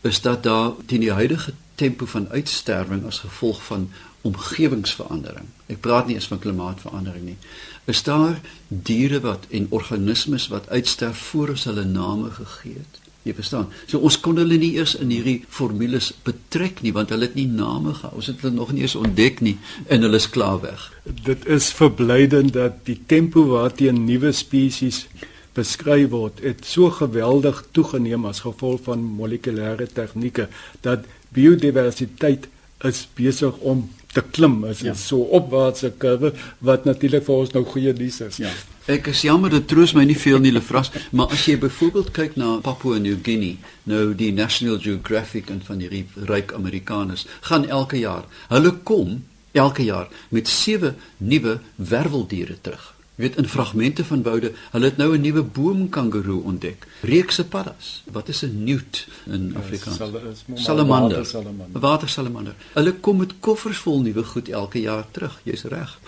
is 0.01 0.21
dat 0.21 0.43
daar 0.43 0.73
teen 0.87 1.01
die 1.01 1.13
huidige 1.13 1.53
tempo 1.75 2.07
van 2.07 2.29
uitsterwing 2.29 3.07
as 3.07 3.19
gevolg 3.19 3.65
van 3.65 3.89
omgewingsverandering. 4.27 5.47
Ek 5.71 5.81
praat 5.85 6.09
nie 6.09 6.17
eens 6.19 6.29
van 6.31 6.41
klimaatsverandering 6.43 7.25
nie. 7.25 7.37
Is 7.89 8.03
daar 8.03 8.41
diere 8.69 9.21
wat 9.25 9.47
en 9.55 9.69
organismes 9.71 10.49
wat 10.53 10.69
uitsterf 10.69 11.19
voor 11.31 11.55
ons 11.55 11.69
hulle 11.71 11.85
name 11.85 12.31
gegee 12.31 12.81
het? 12.81 12.99
Jy 13.27 13.35
verstaan. 13.37 13.69
So 13.87 14.01
ons 14.09 14.19
kon 14.25 14.39
hulle 14.41 14.57
nie 14.61 14.75
eers 14.79 14.95
in 14.97 15.11
hierdie 15.13 15.43
formules 15.53 16.11
betrek 16.27 16.83
nie 16.83 16.93
want 16.97 17.13
hulle 17.13 17.29
het 17.29 17.37
nie 17.39 17.49
name 17.51 17.95
gehad. 17.95 18.15
Ons 18.17 18.31
het 18.33 18.43
hulle 18.43 18.57
nog 18.57 18.73
nie 18.73 18.87
eens 18.87 18.97
ontdek 18.99 19.43
nie 19.45 19.57
en 19.87 20.07
hulle 20.07 20.21
is 20.21 20.31
klaar 20.35 20.61
weg. 20.65 20.89
Dit 21.05 21.47
is 21.47 21.71
verblydend 21.77 22.55
dat 22.57 22.85
die 22.89 22.99
tempo 23.07 23.47
waarteen 23.53 24.05
nuwe 24.09 24.33
spesies 24.33 25.07
beskryf 25.59 26.09
word, 26.15 26.43
het 26.45 26.65
so 26.67 26.91
geweldig 26.95 27.65
toegeneem 27.77 28.27
as 28.31 28.45
gevolg 28.47 28.87
van 28.87 29.03
molekulêre 29.19 29.89
tegnieke 29.93 30.49
dat 30.87 31.07
biodiversiteit 31.35 32.49
is 32.87 33.05
besig 33.19 33.57
om 33.67 33.89
te 34.13 34.23
klim. 34.23 34.61
Dit 34.65 34.71
is 34.71 34.83
ja. 34.87 34.95
so 34.95 35.29
opwaartse 35.39 35.93
kurwe 36.01 36.33
wat 36.65 36.87
natuurlik 36.89 37.27
vir 37.27 37.45
ons 37.45 37.55
nou 37.55 37.65
goeie 37.69 37.95
nuus 37.99 38.21
is. 38.25 38.41
Ja. 38.43 38.53
Ek 38.89 39.11
is 39.13 39.21
jammer 39.27 39.53
dit 39.53 39.67
troos 39.69 39.93
my 39.93 40.07
nie 40.09 40.17
veel 40.17 40.41
nie 40.41 40.53
Lefras, 40.55 40.89
maar 41.13 41.35
as 41.35 41.45
jy 41.45 41.59
byvoorbeeld 41.61 42.13
kyk 42.17 42.39
na 42.41 42.55
Papua 42.65 42.97
New 43.03 43.19
Guinea, 43.25 43.59
nou 43.91 44.15
die 44.17 44.31
National 44.33 44.79
Geographic 44.81 45.51
en 45.53 45.61
van 45.67 45.83
die 45.83 46.07
ryk 46.31 46.55
Amerikaners 46.57 47.27
gaan 47.51 47.69
elke 47.69 48.01
jaar. 48.01 48.25
Hulle 48.49 48.73
kom 48.89 49.19
elke 49.53 49.85
jaar 49.85 50.09
met 50.33 50.49
sewe 50.49 50.95
nuwe 51.19 51.59
werweldiere 51.77 52.57
terug. 52.65 52.95
Weet 53.19 53.37
in 53.37 53.49
fragmente 53.49 54.05
van 54.05 54.23
woude, 54.23 54.53
hulle 54.71 54.85
het 54.85 54.97
nou 54.97 55.17
'n 55.17 55.21
nuwe 55.21 55.43
boomkangeroe 55.43 56.43
ontdek. 56.43 56.87
Reekse 57.01 57.45
paddas. 57.45 58.03
Wat 58.13 58.29
is 58.29 58.43
'n 58.43 58.65
newt 58.65 59.07
in 59.27 59.51
ja, 59.53 59.59
Afrikaans? 59.59 59.99
Salamander. 60.55 61.27
Watersalamander. 61.73 62.55
Hulle 62.73 62.95
kom 62.95 63.17
met 63.17 63.33
koffers 63.41 63.79
vol 63.79 64.01
nuwe 64.01 64.25
goed 64.25 64.49
elke 64.49 64.81
jaar 64.81 65.07
terug. 65.11 65.41
Jy's 65.43 65.63
reg. 65.63 65.99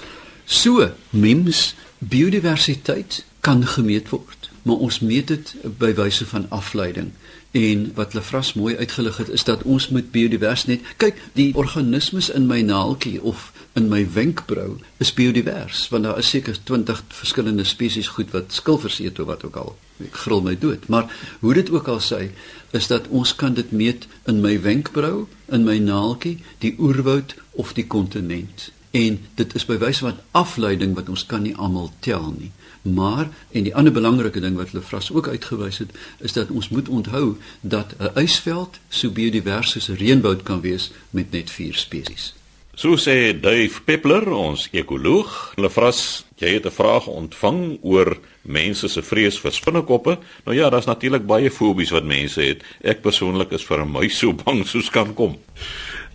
So, 0.44 0.90
mims 1.10 1.74
biodiversiteit 1.98 3.24
kan 3.40 3.66
gemeet 3.66 4.08
word, 4.08 4.50
maar 4.62 4.76
ons 4.76 5.00
meet 5.00 5.26
dit 5.26 5.54
by 5.78 5.94
wyse 5.94 6.26
van 6.26 6.46
afleiding. 6.48 7.10
En 7.50 7.90
wat 7.94 8.14
Lefras 8.14 8.52
mooi 8.52 8.76
uitgelig 8.76 9.16
het 9.16 9.28
is 9.28 9.44
dat 9.44 9.62
ons 9.62 9.88
met 9.88 10.10
biodiversiteit, 10.10 10.80
kyk, 10.96 11.22
die 11.32 11.54
organismes 11.54 12.30
in 12.30 12.46
my 12.46 12.60
naaltjie 12.60 13.22
of 13.22 13.52
in 13.72 13.88
my 13.88 14.02
wenkbrau 14.12 14.78
is 14.98 15.12
biodivers, 15.14 15.88
want 15.88 16.04
daar 16.04 16.18
is 16.18 16.28
seker 16.28 16.56
20 16.62 17.02
verskillende 17.08 17.64
spesies 17.64 18.08
goed 18.16 18.32
wat 18.34 18.52
skilvers 18.52 18.98
eet 18.98 19.18
of 19.18 19.26
wat 19.26 19.44
ook 19.46 19.56
al. 19.56 19.76
Ek 20.02 20.16
gril 20.24 20.42
my 20.42 20.56
dood, 20.58 20.88
maar 20.88 21.12
hoe 21.40 21.54
dit 21.54 21.70
ook 21.70 21.88
al 21.88 22.00
sê, 22.02 22.30
is 22.74 22.90
dat 22.90 23.06
ons 23.08 23.34
kan 23.34 23.54
dit 23.54 23.70
meet 23.70 24.08
in 24.26 24.40
my 24.42 24.56
wenkbrau, 24.60 25.28
in 25.52 25.64
my 25.64 25.78
naaltjie, 25.78 26.38
die 26.64 26.74
oerwoud 26.78 27.36
of 27.50 27.74
die 27.78 27.86
kontinent. 27.86 28.70
En 28.90 29.20
dit 29.38 29.54
is 29.54 29.66
by 29.68 29.76
wyse 29.78 30.02
van 30.02 30.18
afleiding 30.34 30.96
wat 30.98 31.08
ons 31.08 31.22
kan 31.26 31.44
nie 31.46 31.54
almal 31.54 31.92
tel 32.02 32.32
nie. 32.34 32.50
Maar 32.82 33.28
en 33.52 33.68
die 33.68 33.74
ander 33.76 33.92
belangrike 33.92 34.40
ding 34.40 34.56
wat 34.56 34.72
Lefras 34.72 35.12
ook 35.12 35.28
uitgewys 35.28 35.78
het, 35.78 35.94
is 36.18 36.32
dat 36.32 36.50
ons 36.50 36.68
moet 36.74 36.88
onthou 36.88 37.36
dat 37.60 37.94
'n 37.98 38.18
ysveld 38.18 38.80
so 38.88 39.10
biodivers 39.10 39.70
soos 39.70 39.88
'n 39.88 40.00
reënwoud 40.00 40.42
kan 40.42 40.60
wees 40.60 40.90
met 41.10 41.30
net 41.30 41.50
4 41.50 41.74
spesies. 41.74 42.34
So 42.80 42.96
sê 42.96 43.34
Dave 43.36 43.82
Peppler, 43.84 44.24
ons 44.32 44.62
ekoloog. 44.72 45.28
Lefras, 45.60 46.24
jy 46.40 46.54
het 46.54 46.64
'n 46.64 46.72
vraag 46.72 47.06
ontvang 47.12 47.78
oor 47.82 48.16
mense 48.42 48.88
se 48.88 49.02
vrees 49.02 49.36
vir 49.38 49.52
spinnekoppe. 49.52 50.18
Nou 50.46 50.56
ja, 50.56 50.70
daar's 50.70 50.86
natuurlik 50.86 51.26
baie 51.26 51.50
fobies 51.50 51.90
wat 51.90 52.04
mense 52.04 52.40
het. 52.40 52.62
Ek 52.80 53.02
persoonlik 53.02 53.52
is 53.52 53.64
vir 53.64 53.84
'n 53.84 53.90
muis 53.90 54.18
so 54.18 54.32
bang 54.44 54.66
soos 54.66 54.88
kan 54.90 55.14
kom. 55.14 55.36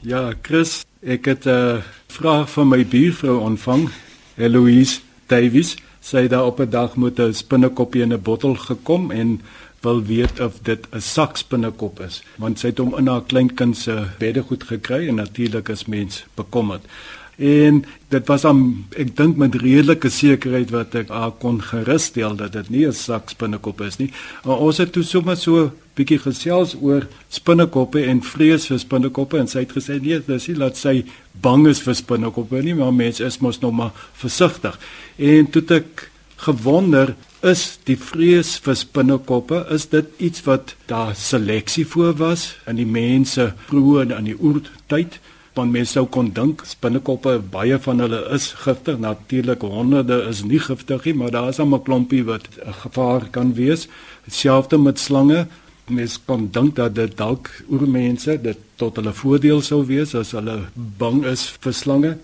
Ja, 0.01 0.33
Chris, 0.41 0.85
ek 1.05 1.25
het 1.25 1.45
'n 1.45 1.83
vraag 2.07 2.49
van 2.49 2.67
my 2.67 2.85
buurvrou 2.85 3.39
ontvang, 3.39 3.89
Eloise 4.37 5.01
Davies 5.27 5.75
sy 6.05 6.27
daar 6.27 6.45
op 6.45 6.59
'n 6.59 6.69
dag 6.69 6.95
met 6.95 7.19
'n 7.19 7.33
spinnekoppie 7.33 8.01
in 8.01 8.13
'n 8.13 8.21
bottel 8.21 8.55
gekom 8.55 9.11
en 9.11 9.41
wil 9.85 10.01
weet 10.03 10.39
of 10.43 10.59
dit 10.67 10.87
'n 10.91 11.01
sakspinnekop 11.01 12.01
is 12.07 12.23
want 12.41 12.59
sy 12.59 12.67
het 12.73 12.81
hom 12.83 12.97
in 12.97 13.07
haar 13.07 13.23
kleinkind 13.31 13.77
se 13.77 13.95
beddegoed 14.19 14.63
gekry 14.63 15.07
en 15.07 15.15
natuurlik 15.15 15.69
is 15.69 15.85
mens 15.85 16.25
bekommerd. 16.35 16.83
En 17.35 17.85
dit 18.07 18.27
was 18.27 18.45
aan 18.45 18.85
ek 18.95 19.15
dink 19.15 19.35
met 19.35 19.55
redelike 19.59 20.09
sekerheid 20.09 20.69
wat 20.71 20.95
ek 20.95 21.09
haar 21.11 21.33
kon 21.39 21.59
gerusstel 21.61 22.35
dat 22.35 22.53
dit 22.55 22.69
nie 22.69 22.85
'n 22.87 22.93
sakspinnekop 22.93 23.81
is 23.81 23.97
nie. 23.97 24.11
Maar 24.43 24.57
ons 24.57 24.77
het 24.77 24.91
toe 24.91 25.03
sommer 25.03 25.37
so 25.37 25.71
bietjie 25.95 26.19
gesels 26.19 26.75
oor 26.81 27.07
spinnekoppe 27.27 28.03
en 28.03 28.21
vrees 28.21 28.67
vir 28.67 28.79
spinnekoppe 28.79 29.37
en 29.37 29.47
sy 29.47 29.59
het 29.59 29.71
gesê 29.71 30.01
nee 30.01 30.19
dis 30.19 30.47
nie 30.47 30.57
dat 30.57 30.77
sy 30.77 31.05
bang 31.41 31.67
is 31.67 31.79
vir 31.79 31.95
spinnekoppe 31.95 32.61
nie 32.63 32.73
maar 32.73 32.93
mense 32.93 33.25
is 33.25 33.39
mos 33.39 33.59
nog 33.59 33.73
maar 33.73 33.91
versigtig. 34.13 34.79
En 35.17 35.49
toe 35.49 35.63
ek 35.69 36.09
gewonder 36.35 37.15
is 37.43 37.79
die 37.85 37.97
vrees 37.97 38.55
vir 38.63 38.75
spinnekoppe 38.77 39.65
is 39.73 39.87
dit 39.91 40.07
iets 40.23 40.43
wat 40.45 40.75
daar 40.89 41.15
seleksie 41.15 41.85
voor 41.85 42.13
was 42.19 42.55
in 42.67 42.79
die 42.79 42.87
mense 42.87 43.53
vroeër 43.69 44.17
in 44.17 44.29
die 44.31 44.37
oertyd? 44.39 45.19
Want 45.55 45.71
mense 45.71 45.95
sou 45.95 46.05
kon 46.11 46.31
dink 46.35 46.65
spinnekoppe 46.67 47.37
baie 47.51 47.77
van 47.79 48.03
hulle 48.03 48.21
is 48.35 48.51
giftig. 48.65 48.99
Natuurlik 48.99 49.61
honderde 49.61 50.21
is 50.29 50.43
nie 50.43 50.59
giftig 50.59 51.05
nie 51.05 51.13
maar 51.13 51.31
daar 51.31 51.49
is 51.49 51.59
'n 51.59 51.83
klompie 51.83 52.23
wat 52.23 52.47
'n 52.65 52.73
gevaar 52.73 53.29
kan 53.31 53.53
wees. 53.53 53.87
Dieselfde 54.25 54.77
met 54.77 54.99
slange. 54.99 55.47
Mens 55.87 56.19
kon 56.25 56.49
dink 56.51 56.75
dat 56.75 56.95
dit 56.95 57.17
dalk 57.17 57.49
oormense 57.69 58.41
dit 58.41 58.57
tot 58.75 58.95
hulle 58.95 59.13
voordeel 59.13 59.61
sou 59.61 59.85
wees 59.85 60.15
as 60.15 60.31
hulle 60.31 60.59
bang 60.73 61.25
is 61.25 61.53
vir 61.59 61.73
slange. 61.73 62.17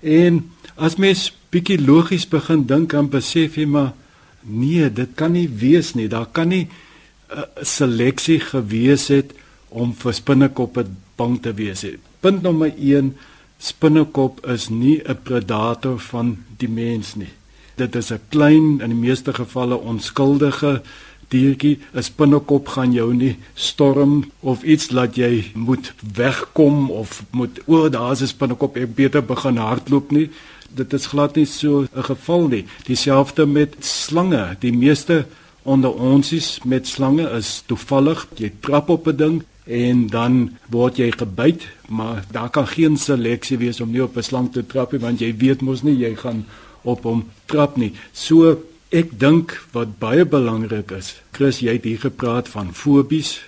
En 0.00 0.50
as 0.76 0.96
mens 0.96 1.32
bietjie 1.50 1.80
logies 1.80 2.28
begin 2.28 2.66
dink 2.66 2.92
en 2.92 3.08
besef 3.08 3.56
jy 3.56 3.66
maar 3.66 3.92
nee, 4.42 4.92
dit 4.92 5.14
kan 5.14 5.32
nie 5.32 5.48
wees 5.48 5.94
nie. 5.94 6.08
Daar 6.08 6.26
kan 6.26 6.48
nie 6.48 6.68
'n 6.68 7.38
uh, 7.38 7.42
seleksie 7.60 8.40
gewees 8.40 9.08
het 9.08 9.32
om 9.68 9.94
vir 9.94 10.12
spinnekoppe 10.12 10.86
bang 11.16 11.42
te 11.42 11.52
wees 11.54 11.82
nie. 11.82 11.98
Punt 12.20 12.42
nommer 12.42 12.72
1: 12.76 13.16
Spinnekop 13.58 14.46
is 14.46 14.68
nie 14.68 15.02
'n 15.04 15.18
predator 15.22 15.98
van 15.98 16.36
die 16.56 16.68
mens 16.68 17.14
nie. 17.14 17.32
Dit 17.74 17.94
is 17.94 18.10
'n 18.12 18.20
klein 18.28 18.80
in 18.80 18.90
die 18.90 19.02
meeste 19.08 19.32
gevalle 19.32 19.76
onskuldige 19.76 20.82
diertjie. 21.28 21.78
'n 21.94 22.02
Spinnekop 22.02 22.68
gaan 22.68 22.92
jou 22.92 23.14
nie 23.14 23.36
storm 23.54 24.30
of 24.40 24.62
iets 24.62 24.90
laat 24.90 25.16
jy 25.16 25.50
moet 25.54 25.92
wegkom 26.14 26.90
of 26.90 27.22
moet 27.30 27.60
o, 27.66 27.88
daar's 27.88 28.22
'n 28.22 28.26
spinnekop, 28.26 28.76
ek 28.76 28.94
beter 28.94 29.22
begin 29.22 29.56
hardloop 29.56 30.10
nie 30.10 30.30
dit 30.74 30.92
is 30.92 31.06
glad 31.06 31.36
nie 31.36 31.46
so 31.46 31.86
'n 31.94 32.04
geval 32.04 32.48
nie. 32.48 32.64
Dieselfde 32.84 33.46
met 33.46 33.74
slange. 33.78 34.56
Die 34.58 34.72
meeste 34.72 35.26
onder 35.62 35.92
ons 35.94 36.32
is 36.32 36.58
met 36.64 36.86
slange 36.86 37.30
is 37.30 37.62
toevallig 37.66 38.26
jy 38.34 38.52
trap 38.60 38.88
op 38.88 39.06
'n 39.06 39.16
ding 39.16 39.42
en 39.64 40.06
dan 40.06 40.56
word 40.72 40.96
jy 40.96 41.10
gebyt, 41.10 41.68
maar 41.88 42.24
daar 42.30 42.50
kan 42.50 42.66
geen 42.66 42.96
seleksie 42.96 43.58
wees 43.58 43.80
om 43.80 43.90
nie 43.90 44.02
op 44.02 44.16
'n 44.16 44.22
slang 44.22 44.52
te 44.52 44.66
trap 44.66 44.92
nie 44.92 45.00
want 45.00 45.20
jy 45.20 45.36
weet 45.36 45.60
mos 45.60 45.82
nie 45.82 45.96
jy 45.96 46.14
gaan 46.16 46.46
op 46.82 47.02
hom 47.02 47.24
trap 47.44 47.76
nie. 47.76 47.92
So 48.12 48.62
ek 48.88 49.18
dink 49.18 49.66
wat 49.72 49.98
baie 49.98 50.24
belangrik 50.24 50.90
is, 50.90 51.20
Chris, 51.32 51.60
jy 51.60 51.72
het 51.72 51.84
hier 51.84 52.00
gepraat 52.00 52.48
van 52.48 52.74
fobies. 52.74 53.40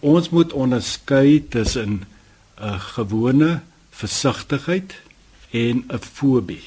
Ons 0.00 0.30
moet 0.30 0.52
onderskei 0.52 1.48
tussen 1.48 2.02
'n 2.60 2.78
gewone 2.78 3.60
versigtigheid 3.90 4.94
en 5.50 5.84
'n 5.88 5.98
fobie. 5.98 6.62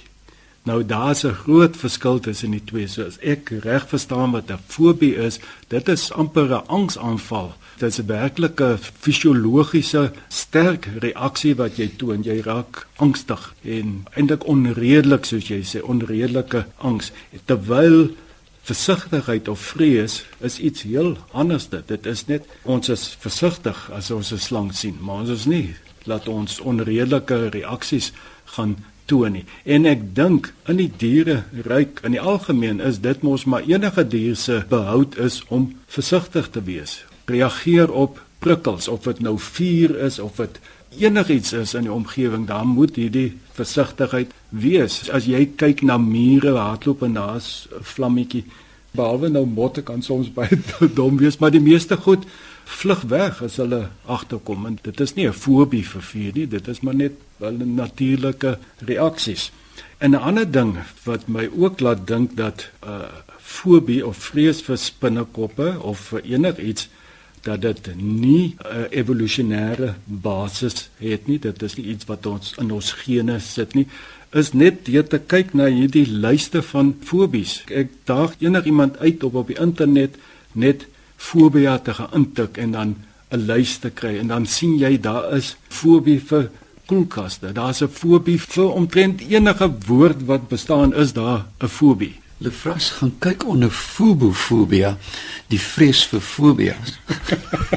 Nou 0.63 0.86
daar's 0.86 1.24
'n 1.24 1.34
groot 1.34 1.78
verskil 1.78 2.20
tussen 2.20 2.52
die 2.52 2.63
twee. 2.63 2.88
So 2.88 3.04
as 3.04 3.18
ek 3.20 3.50
reg 3.50 3.88
verstaan 3.88 4.32
wat 4.32 4.52
'n 4.52 4.60
fobie 4.68 5.16
is, 5.16 5.40
dit 5.68 5.90
is 5.90 6.12
amper 6.12 6.50
'n 6.50 6.68
angsaanval. 6.68 7.54
Dit 7.78 7.90
is 7.90 8.00
'n 8.00 8.06
werklike 8.06 8.78
fisiologiese 9.00 10.12
sterk 10.28 10.90
reaksie 11.00 11.56
wat 11.56 11.75
jy 11.78 11.92
toon. 11.98 12.22
Jy 12.24 12.42
raak 12.42 12.88
angstig 12.96 13.54
en 13.62 14.06
eintlik 14.16 14.46
onredelik 14.46 15.25
soos 15.25 15.48
jy 15.48 15.63
sê, 15.63 15.82
onredelike 15.82 16.66
angs. 16.78 17.12
Terwyl 17.46 18.16
versigtigheid 18.62 19.48
of 19.48 19.60
vrees 19.60 20.25
is 20.40 20.60
iets 20.60 20.82
heel 20.82 21.18
anders. 21.32 21.68
Dit 21.70 22.06
is 22.06 22.25
net 22.25 22.46
ons 22.62 22.90
is 22.90 23.18
versigtig 23.20 23.92
as 23.92 24.12
ons 24.12 24.32
'n 24.32 24.38
slang 24.38 24.75
sien, 24.75 24.98
maar 25.02 25.16
ons 25.16 25.30
is 25.30 25.46
nie 25.46 25.75
laat 26.04 26.28
ons 26.28 26.60
onredelike 26.60 27.50
reaksies 27.50 28.12
gaan 28.56 28.78
toon 29.06 29.38
nie. 29.38 29.46
En 29.64 29.86
ek 29.90 30.06
dink 30.16 30.52
in 30.70 30.80
die 30.80 30.92
diere 30.98 31.44
ryk 31.68 32.02
in 32.08 32.16
die 32.16 32.22
algemeen 32.22 32.80
is 32.84 33.02
dit 33.04 33.24
mos 33.26 33.46
maar 33.50 33.66
enige 33.68 34.06
dier 34.08 34.38
se 34.40 34.62
behoud 34.70 35.18
is 35.20 35.42
om 35.48 35.74
versigtig 35.88 36.50
te 36.54 36.64
wees. 36.64 37.02
Reageer 37.32 37.92
op 37.92 38.22
prikkels 38.44 38.88
of 38.92 39.08
dit 39.08 39.20
nou 39.24 39.38
vuur 39.40 39.96
is 40.06 40.20
of 40.20 40.40
dit 40.40 40.60
enigiets 41.00 41.54
is 41.58 41.74
in 41.74 41.88
die 41.88 41.94
omgewing, 41.94 42.46
dan 42.48 42.68
moet 42.76 42.96
hierdie 43.00 43.34
versigtigheid 43.58 44.34
wees. 44.50 45.00
As 45.10 45.26
jy 45.30 45.46
kyk 45.58 45.82
na 45.82 45.98
mure 45.98 46.54
hardloop 46.58 47.04
en 47.08 47.18
daar's 47.18 47.68
'n 47.72 47.84
vlammetjie, 47.94 48.46
behalwe 48.94 49.30
nou 49.30 49.46
motte 49.46 49.82
kan 49.82 50.02
soms 50.02 50.30
baie 50.34 50.60
dom 51.00 51.18
wees, 51.18 51.38
maar 51.38 51.52
die 51.52 51.64
meeste 51.64 51.98
goed 51.98 52.26
vlug 52.65 53.01
weg 53.01 53.41
as 53.41 53.58
hulle 53.62 53.88
agterkom 54.05 54.65
en 54.65 54.79
dit 54.82 55.00
is 55.00 55.13
nie 55.15 55.27
'n 55.27 55.34
fobie 55.34 55.86
vir 55.86 56.01
vuur 56.01 56.32
nie 56.34 56.48
dit 56.48 56.67
is 56.67 56.82
maar 56.82 56.96
net 56.96 57.13
hulle 57.38 57.65
natuurlike 57.65 58.58
reaksies. 58.86 59.51
En 59.98 60.12
'n 60.12 60.15
ander 60.29 60.51
ding 60.51 60.77
wat 61.03 61.27
my 61.27 61.50
ook 61.55 61.79
laat 61.79 62.08
dink 62.08 62.36
dat 62.36 62.70
'n 62.82 62.88
uh, 62.88 63.05
fobie 63.39 64.05
of 64.08 64.17
vrees 64.17 64.62
vir 64.62 64.77
spinnekoppe 64.77 65.77
of 65.82 66.00
vir 66.00 66.22
enigiets 66.22 66.89
dat 67.41 67.62
dit 67.62 67.96
nie 67.96 68.55
'n 68.55 68.55
uh, 68.65 68.84
evolusionêre 68.89 69.93
basis 70.05 70.89
het 70.98 71.27
nie 71.27 71.39
dit 71.39 71.63
is 71.63 71.75
nie 71.75 71.86
iets 71.86 72.05
wat 72.05 72.25
ons 72.25 72.53
in 72.58 72.72
ons 72.72 72.91
gene 72.91 73.39
sit 73.39 73.74
nie 73.74 73.88
is 74.32 74.53
net 74.53 74.86
deur 74.86 75.08
te 75.08 75.20
kyk 75.20 75.53
na 75.53 75.65
hierdie 75.70 76.08
lyste 76.08 76.62
van 76.62 76.96
fobies. 77.05 77.62
Ek 77.70 77.91
daag 78.10 78.34
enigiemand 78.39 78.98
uit 78.98 79.24
op 79.24 79.36
op 79.36 79.48
die 79.48 79.60
internet 79.62 80.15
net 80.51 80.88
fobia 81.24 81.77
te 81.80 81.94
gaan 81.98 82.12
intik 82.20 82.58
en 82.58 82.72
dan 82.72 82.96
'n 83.32 83.46
lys 83.50 83.77
te 83.77 83.89
kry 83.89 84.18
en 84.20 84.27
dan 84.27 84.46
sien 84.46 84.77
jy 84.77 85.00
daar 85.00 85.34
is 85.38 85.56
fobie 85.70 86.20
vir 86.20 86.50
koelkaste. 86.86 87.51
Daar's 87.51 87.82
'n 87.82 87.88
fobie 87.88 88.39
vir 88.39 88.70
omtrent 88.72 89.22
enige 89.22 89.72
woord 89.88 90.25
wat 90.25 90.48
bestaan 90.48 90.94
is 90.94 91.13
daar 91.13 91.46
'n 91.60 91.68
fobie. 91.68 92.15
Lefras 92.38 92.89
gaan 92.89 93.13
kyk 93.20 93.46
onder 93.48 93.70
fobofobia, 93.70 94.98
die 95.48 95.60
vrees 95.60 96.06
vir 96.06 96.22
fobias. 96.22 97.00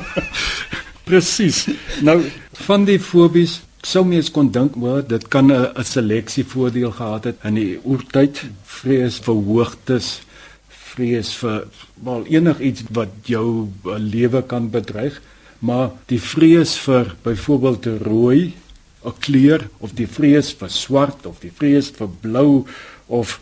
Presies. 1.06 1.66
Nou 2.00 2.22
van 2.52 2.84
die 2.84 3.00
fobies 3.00 3.60
sou 3.82 4.04
mens 4.04 4.30
kon 4.30 4.50
dink 4.50 4.74
maar 4.74 5.06
dit 5.06 5.28
kan 5.28 5.52
'n 5.52 5.70
'n 5.74 5.84
seleksie 5.84 6.44
voordeel 6.44 6.90
gehad 6.90 7.24
het 7.24 7.36
in 7.44 7.54
die 7.54 7.78
oertyd 7.84 8.42
vrees 8.64 9.18
vir 9.18 9.34
hoogtes 9.34 10.20
vrees 10.68 11.34
vir 11.34 11.66
wel 12.04 12.26
enigiets 12.26 12.84
wat 12.92 13.08
jou 13.24 13.68
lewe 13.84 14.42
kan 14.42 14.70
bedreig 14.70 15.20
maar 15.58 15.90
die 16.10 16.20
vrees 16.20 16.76
vir 16.84 17.14
byvoorbeeld 17.24 17.86
rooi 18.04 18.54
'n 19.04 19.14
kleur 19.18 19.68
of 19.78 19.94
die 19.94 20.06
vrees 20.06 20.52
vir 20.52 20.70
swart 20.70 21.26
of 21.26 21.40
die 21.40 21.52
vrees 21.54 21.90
vir 21.90 22.08
blou 22.20 22.66
of 23.06 23.40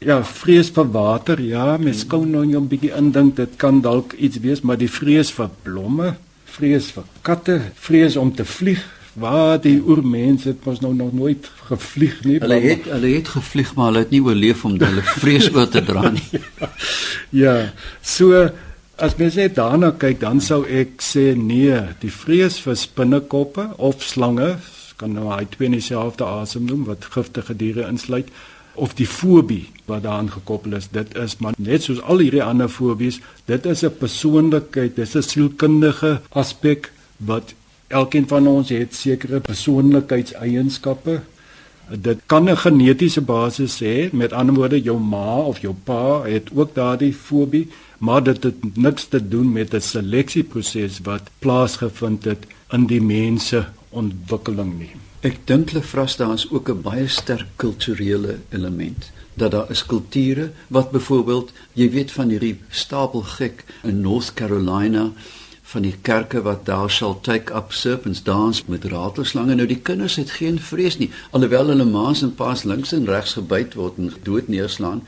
ja 0.00 0.22
vrees 0.24 0.70
vir 0.70 0.88
water 0.92 1.40
ja 1.40 1.76
mens 1.76 2.06
kan 2.06 2.30
nou 2.30 2.44
net 2.44 2.60
'n 2.60 2.68
bietjie 2.68 2.96
indink 2.96 3.36
dit 3.36 3.56
kan 3.56 3.80
dalk 3.80 4.12
iets 4.12 4.40
wees 4.40 4.60
maar 4.60 4.78
die 4.78 4.90
vrees 4.90 5.30
vir 5.30 5.50
blomme 5.62 6.16
vrees 6.44 6.90
vir 6.90 7.04
katte 7.22 7.60
vrees 7.74 8.16
om 8.16 8.34
te 8.34 8.44
vlieg 8.44 8.82
waar 9.14 9.60
die 9.60 9.78
oormense 9.84 10.48
het 10.48 10.64
mos 10.66 10.80
nou 10.80 10.94
nog 10.94 11.12
nooit 11.12 11.50
gevlieg 11.68 12.20
nie. 12.24 12.38
Hulle 12.42 12.60
het 12.60 12.88
hulle 12.90 13.14
het 13.14 13.28
gevlieg 13.36 13.74
maar 13.74 13.92
hulle 13.92 14.04
het 14.04 14.14
nie 14.14 14.22
oorleef 14.22 14.64
om 14.64 14.78
hulle 14.80 15.02
vrees 15.22 15.50
oor 15.54 15.68
te 15.68 15.82
dra 15.84 16.10
nie. 16.10 16.28
ja, 16.60 16.70
ja. 17.30 17.56
So 18.02 18.48
as 18.96 19.16
mens 19.18 19.38
net 19.38 19.56
daarna 19.58 19.90
kyk 19.98 20.20
dan 20.22 20.40
sou 20.40 20.62
ek 20.66 21.02
sê 21.02 21.32
nee, 21.38 21.78
die 22.02 22.12
vrees 22.14 22.60
vir 22.62 22.78
spinnekoppe 22.78 23.70
of 23.76 24.02
slange 24.06 24.54
kan 25.00 25.14
nou 25.14 25.30
hy 25.32 25.42
twee 25.50 25.66
in 25.66 25.74
dieselfde 25.74 26.26
asem 26.26 26.68
noem 26.68 26.84
wat 26.86 27.08
giftige 27.14 27.56
diere 27.58 27.88
insluit 27.90 28.30
of 28.74 28.94
die 28.98 29.06
fobie 29.06 29.64
wat 29.90 30.04
daaraan 30.06 30.30
gekoppel 30.30 30.76
is 30.78 30.88
dit 30.94 31.10
is 31.18 31.36
maar 31.42 31.58
net 31.58 31.86
soos 31.86 32.02
al 32.02 32.22
hierdie 32.22 32.42
ander 32.42 32.70
fobies 32.70 33.20
dit 33.50 33.66
is 33.66 33.84
'n 33.84 33.98
persoonlikheid 33.98 34.96
dis 34.96 35.16
'n 35.16 35.22
sielkundige 35.22 36.20
aspek 36.30 36.90
wat 37.18 37.54
Elkeen 37.94 38.26
van 38.26 38.46
ons 38.50 38.72
het 38.74 38.94
sekere 38.98 39.38
persoonlikheidseienskappe. 39.46 41.20
Dit 42.06 42.18
kan 42.26 42.48
'n 42.50 42.56
genetiese 42.56 43.20
basis 43.20 43.78
hê, 43.82 44.10
met 44.12 44.32
ander 44.32 44.54
woorde 44.54 44.80
jou 44.82 44.98
ma 44.98 45.36
of 45.36 45.60
jou 45.60 45.74
pa 45.84 46.22
het 46.22 46.50
ook 46.54 46.74
daardie 46.74 47.12
fobie, 47.12 47.68
maar 47.98 48.22
dit 48.22 48.42
het 48.42 48.76
niks 48.76 49.04
te 49.04 49.28
doen 49.28 49.52
met 49.52 49.74
'n 49.74 49.80
seleksieproses 49.80 51.00
wat 51.02 51.30
plaasgevind 51.38 52.24
het 52.24 52.46
in 52.70 52.86
die 52.86 53.02
mense 53.02 53.66
ontwikkeling 53.90 54.78
nie. 54.78 54.94
Ek 55.20 55.38
dink 55.44 55.70
hulle 55.70 55.82
vras 55.82 56.16
daar 56.16 56.32
is 56.32 56.50
ook 56.50 56.68
'n 56.68 56.82
baie 56.82 57.08
sterk 57.08 57.46
kulturele 57.56 58.38
element 58.48 59.12
dat 59.34 59.50
daar 59.50 59.70
is 59.70 59.86
kulture 59.86 60.50
wat 60.68 60.90
byvoorbeeld 60.90 61.52
jy 61.72 61.90
weet 61.90 62.12
van 62.12 62.28
hierdie 62.28 62.58
stapel 62.68 63.22
gek 63.22 63.64
in 63.82 64.00
North 64.00 64.34
Carolina 64.34 65.12
van 65.74 65.82
die 65.82 65.96
kerke 66.06 66.42
wat 66.46 66.62
daar 66.68 66.90
sal 66.90 67.16
take 67.26 67.54
up 67.58 67.72
serpents 67.74 68.22
dans 68.22 68.62
met 68.70 68.86
ratelslange. 68.92 69.56
Nou 69.58 69.66
die 69.66 69.80
kinders 69.82 70.16
het 70.20 70.36
geen 70.38 70.60
vrees 70.62 71.00
nie, 71.00 71.10
alhoewel 71.34 71.72
hulle 71.72 71.86
maas 71.88 72.22
en 72.22 72.34
paas 72.38 72.62
links 72.68 72.94
en 72.94 73.08
regs 73.10 73.34
gebyt 73.38 73.74
word 73.78 73.98
en 73.98 74.12
dood 74.26 74.50
neerslaan. 74.52 75.02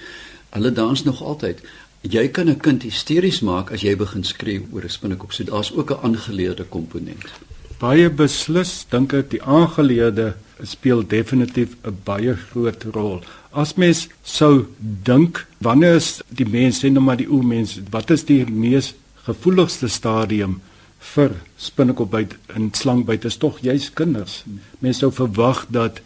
Hulle 0.57 0.73
dans 0.75 1.05
nog 1.07 1.23
altyd. 1.23 1.63
Jy 2.03 2.29
kan 2.29 2.49
'n 2.51 2.61
kind 2.61 2.83
hysteries 2.83 3.41
maak 3.41 3.71
as 3.73 3.83
jy 3.83 3.97
begin 3.97 4.25
skreeu 4.25 4.67
oor 4.73 4.83
'n 4.85 4.89
spinnekop. 4.89 5.33
So 5.33 5.45
daar's 5.45 5.73
ook 5.73 5.91
'n 5.91 6.03
aangeleerde 6.03 6.65
komponent. 6.65 7.31
Baie 7.79 8.11
beslis 8.11 8.87
dink 8.91 9.13
ek 9.13 9.31
die 9.31 9.43
aangeleerde 9.43 10.35
speel 10.63 11.07
definitief 11.07 11.77
'n 11.85 11.99
baie 12.05 12.37
groot 12.51 12.83
rol. 12.93 13.23
As 13.53 13.75
mens 13.75 14.09
sou 14.23 14.67
dink 14.79 15.47
wanneer 15.59 15.95
is 15.95 16.23
die 16.29 16.49
mens 16.49 16.85
sê 16.85 16.91
nou 16.91 17.05
maar 17.05 17.17
die 17.17 17.31
oormens, 17.31 17.81
wat 17.91 18.11
is 18.11 18.25
die 18.25 18.47
mees 18.47 18.95
gevoeligste 19.27 19.89
stadium 19.89 20.61
vir 21.15 21.35
spinnekopbyt 21.61 22.37
en 22.55 22.71
slangbyt 22.75 23.27
is 23.29 23.39
tog 23.43 23.59
juis 23.65 23.91
kinders. 23.95 24.45
Mense 24.79 25.05
sou 25.05 25.13
verwag 25.15 25.67
dat 25.71 26.01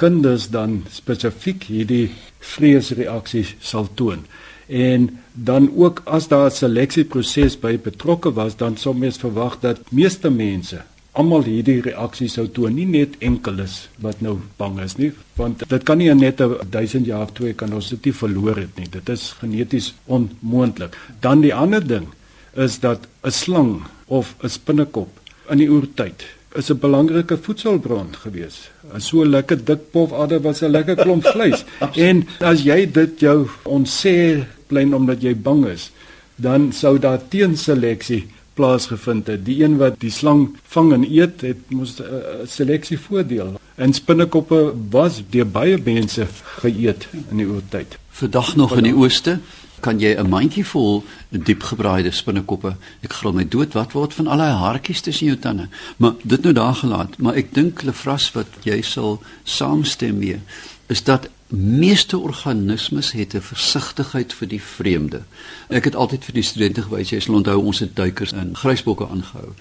kinders 0.00 0.48
dan 0.50 0.82
spesifiek 0.90 1.68
hierdie 1.70 2.10
vreesreaksies 2.52 3.56
sal 3.60 3.90
toon. 3.94 4.24
En 4.66 5.10
dan 5.34 5.68
ook 5.76 6.02
as 6.04 6.28
daar 6.28 6.50
'n 6.50 6.56
seleksieproses 6.56 7.60
by 7.60 7.78
betrokke 7.78 8.32
was, 8.32 8.56
dan 8.56 8.76
sou 8.76 8.94
mens 8.94 9.18
verwag 9.18 9.60
dat 9.60 9.78
meeste 9.90 10.30
mense 10.30 10.82
almal 11.12 11.44
hierdie 11.44 11.80
reaksie 11.84 12.28
sou 12.28 12.46
toon, 12.48 12.74
nie 12.74 12.86
net 12.88 13.18
enkeles 13.20 13.88
wat 14.04 14.22
nou 14.24 14.38
bang 14.56 14.78
is 14.80 14.96
nie, 14.96 15.10
want 15.36 15.64
dit 15.68 15.84
kan 15.84 15.98
nie 15.98 16.08
net 16.14 16.40
'n 16.40 16.56
1000 16.70 17.06
jaar 17.06 17.22
of 17.22 17.32
twee 17.32 17.52
kan 17.52 17.72
ons 17.72 17.90
dit 17.90 18.04
nie 18.04 18.14
verloor 18.14 18.56
het 18.56 18.76
nie. 18.76 18.88
Dit 18.90 19.08
is 19.08 19.34
geneties 19.40 19.94
onmoontlik. 20.06 20.96
Dan 21.20 21.40
die 21.40 21.54
ander 21.54 21.86
ding 21.86 22.06
is 22.54 22.78
dat 22.80 23.06
'n 23.24 23.30
slang 23.30 23.82
of 24.06 24.34
'n 24.42 24.48
spinnekop 24.48 25.08
in 25.50 25.58
die 25.58 25.70
oertyd 25.70 26.24
is 26.54 26.70
'n 26.70 26.78
belangrike 26.78 27.36
voedselbron 27.36 28.14
gewees. 28.24 28.70
'n 28.94 29.00
So 29.00 29.24
lekker 29.24 29.64
dik 29.64 29.90
pofadder 29.90 30.40
was 30.40 30.62
'n 30.62 30.70
lekker 30.70 30.96
klomp 30.96 31.24
vleis. 31.26 31.64
en 32.08 32.26
as 32.40 32.62
jy 32.62 32.86
dit 32.92 33.20
jou 33.20 33.48
onsê 33.64 34.44
klein 34.66 34.94
omdat 34.94 35.22
jy 35.22 35.34
bang 35.36 35.66
is, 35.66 35.90
dan 36.36 36.72
sou 36.72 36.98
daar 36.98 37.20
teenseleksie 37.28 38.26
plaasgevind 38.54 39.26
het. 39.26 39.44
Die 39.44 39.64
een 39.64 39.76
wat 39.76 40.00
die 40.00 40.10
slang 40.10 40.56
vang 40.62 40.92
en 40.92 41.04
eet, 41.04 41.40
het 41.40 41.70
mos 41.70 41.98
'n 41.98 42.02
uh, 42.02 42.46
seleksie 42.46 42.98
voordeel. 42.98 43.60
En 43.74 43.92
spinnekoppe 43.92 44.72
was 44.90 45.22
deur 45.30 45.46
baie 45.46 45.78
mense 45.84 46.26
geëet 46.60 47.08
in 47.30 47.36
die 47.36 47.46
oertyd. 47.46 47.98
Vandag 48.10 48.56
nog 48.56 48.76
in 48.76 48.84
die 48.84 48.96
ooste 48.96 49.38
kan 49.82 49.98
jy 50.00 50.14
'n 50.14 50.28
mandjie 50.28 50.64
vol 50.64 51.04
diepgebraaide 51.30 52.10
spinnekoppe. 52.10 52.76
Ek 53.02 53.12
glo 53.12 53.32
my 53.32 53.44
dood 53.48 53.72
wat 53.74 53.92
word 53.92 54.14
van 54.14 54.26
al 54.26 54.38
daai 54.38 54.54
haartjies 54.54 55.00
tussen 55.00 55.26
jou 55.26 55.36
tande. 55.36 55.68
Maar 55.96 56.14
dit 56.22 56.42
nou 56.42 56.54
daar 56.54 56.74
gelaat, 56.74 57.18
maar 57.18 57.34
ek 57.34 57.54
dink 57.54 57.82
Lefras 57.82 58.32
wat 58.32 58.46
jy 58.62 58.82
sal 58.82 59.22
saamstem 59.44 60.18
mee 60.18 60.40
is 60.86 61.02
dat 61.02 61.28
meeste 61.52 62.18
organismes 62.18 63.12
het 63.12 63.34
'n 63.34 63.40
versigtigheid 63.40 64.32
vir 64.32 64.48
die 64.48 64.62
vreemde. 64.62 65.22
Ek 65.68 65.84
het 65.84 65.94
altyd 65.94 66.24
vir 66.24 66.34
die 66.34 66.42
studente 66.42 66.82
gewys 66.82 67.10
jy 67.10 67.20
sal 67.20 67.34
onthou 67.34 67.58
ons 67.64 67.78
het 67.78 67.96
duikers 67.96 68.32
in 68.32 68.54
grysbokke 68.54 69.08
aangehou. 69.08 69.54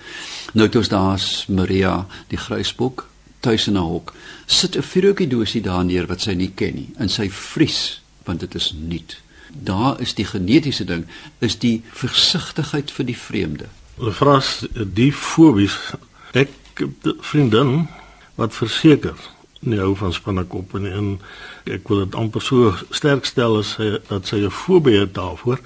Nou 0.54 0.70
toe 0.70 0.88
daar's 0.88 1.46
Maria, 1.48 2.06
die 2.28 2.38
grysbok 2.38 3.10
tuis 3.40 3.68
in 3.68 3.74
'n 3.74 3.78
hok. 3.78 4.14
Sit 4.46 4.76
'n 4.76 4.82
vuurtjie 4.82 5.28
dosie 5.28 5.62
daar 5.62 5.86
neer 5.86 6.08
wat 6.08 6.22
sy 6.22 6.34
nie 6.34 6.52
ken 6.56 6.76
nie 6.76 6.90
en 6.98 7.10
sy 7.10 7.30
vries 7.30 8.02
want 8.24 8.40
dit 8.40 8.56
is 8.56 8.74
nuut 8.78 9.18
daar 9.54 10.02
is 10.02 10.14
die 10.14 10.26
genetiese 10.26 10.86
ding 10.86 11.06
is 11.40 11.58
die 11.60 11.82
versigtigheid 11.94 12.92
vir 12.92 13.06
die 13.06 13.18
vreemde. 13.18 13.70
Hulle 13.98 14.14
vra 14.16 14.40
die 14.74 15.12
fobies. 15.14 15.76
Ek 16.34 16.50
vriendin 17.22 17.88
wat 18.36 18.56
verseker 18.56 19.18
nie 19.62 19.78
hou 19.78 19.94
van 19.96 20.14
spinnekoppe 20.14 20.80
nie 20.82 20.92
en 20.98 21.10
ek 21.70 21.90
wil 21.92 22.06
dit 22.06 22.16
amper 22.18 22.42
so 22.42 22.72
sterk 22.90 23.28
stel 23.30 23.60
as 23.60 23.76
sy 23.78 23.92
dat 24.10 24.28
sy 24.28 24.42
'n 24.42 24.50
fobie 24.50 25.00
het 25.00 25.14
daarvoor. 25.14 25.60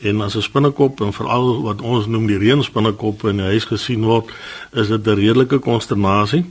En 0.00 0.20
as 0.20 0.36
'n 0.36 0.42
spinnekop 0.42 1.00
en 1.00 1.12
veral 1.12 1.62
wat 1.62 1.80
ons 1.80 2.06
noem 2.06 2.26
die 2.26 2.38
reënspinnekop 2.38 3.24
in 3.24 3.36
die 3.36 3.50
huis 3.54 3.64
gesien 3.64 4.04
word 4.04 4.30
is 4.72 4.88
dit 4.88 5.06
'n 5.06 5.14
redelike 5.14 5.58
konsternasie. 5.58 6.44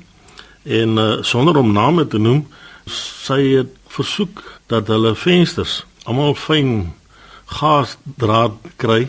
En 0.63 0.97
uh, 0.97 1.21
sonder 1.21 1.57
om 1.57 1.71
name 1.71 2.07
te 2.07 2.17
noem 2.17 2.47
sy 2.85 3.41
het 3.55 3.71
versoek 3.87 4.43
dat 4.67 4.87
hulle 4.87 5.15
vensters 5.15 5.85
almal 6.07 6.35
fyn 6.39 6.93
gasdraad 7.59 8.55
kry 8.79 9.07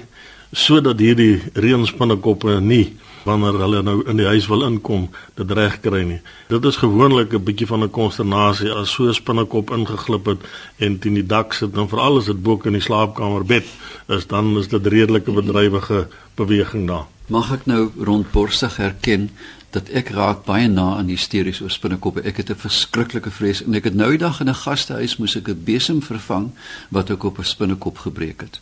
sodat 0.52 1.00
hierdie 1.02 1.42
reënspinnekoppe 1.54 2.58
nie 2.64 2.96
wanneer 3.28 3.58
hulle 3.60 3.82
nou 3.84 3.98
in 4.08 4.20
die 4.20 4.28
huis 4.28 4.46
wil 4.48 4.64
inkom 4.66 5.08
dit 5.36 5.50
reg 5.56 5.78
kry 5.84 6.00
nie. 6.06 6.20
Dit 6.48 6.64
is 6.64 6.80
gewoonlik 6.80 7.34
'n 7.34 7.44
bietjie 7.44 7.66
van 7.66 7.84
'n 7.84 7.90
konsternasie 7.90 8.72
as 8.72 8.90
so 8.90 9.04
'n 9.04 9.14
spinnekop 9.14 9.70
ingeglip 9.70 10.26
het 10.26 10.40
en 10.78 10.98
teen 10.98 11.14
die 11.14 11.26
dak 11.26 11.52
sit 11.52 11.76
en 11.76 11.88
veral 11.88 12.18
as 12.18 12.26
dit 12.26 12.42
bo 12.42 12.60
in 12.64 12.72
die 12.72 12.80
slaapkamer 12.88 13.44
bed 13.44 13.66
is 14.08 14.26
dan 14.26 14.56
is 14.58 14.68
dit 14.68 14.86
redelike 14.86 15.32
bedrywige 15.32 16.08
beweging 16.34 16.86
daar. 16.86 17.06
Mag 17.28 17.52
ek 17.52 17.66
nou 17.66 17.90
rondborstig 18.00 18.76
herken 18.76 19.30
dat 19.70 19.88
ek 19.88 20.08
raak 20.16 20.44
baie 20.46 20.68
na 20.68 20.96
aan 20.96 21.10
hysteries 21.12 21.60
oor 21.60 21.70
spinnekoppe. 21.70 22.22
Ek 22.24 22.36
het 22.36 22.50
'n 22.50 22.64
verskriklike 22.66 23.30
vrees 23.30 23.62
en 23.64 23.74
ek 23.74 23.84
het 23.84 23.94
nou 23.94 24.10
die 24.10 24.18
dag 24.18 24.40
in 24.40 24.48
'n 24.48 24.54
gastehuis 24.54 25.16
moes 25.18 25.36
ek 25.36 25.48
'n 25.48 25.64
besem 25.64 26.02
vervang 26.02 26.50
wat 26.90 27.10
ek 27.10 27.24
op 27.24 27.38
'n 27.38 27.44
spinnekop 27.44 27.98
gebreek 27.98 28.40
het. 28.40 28.60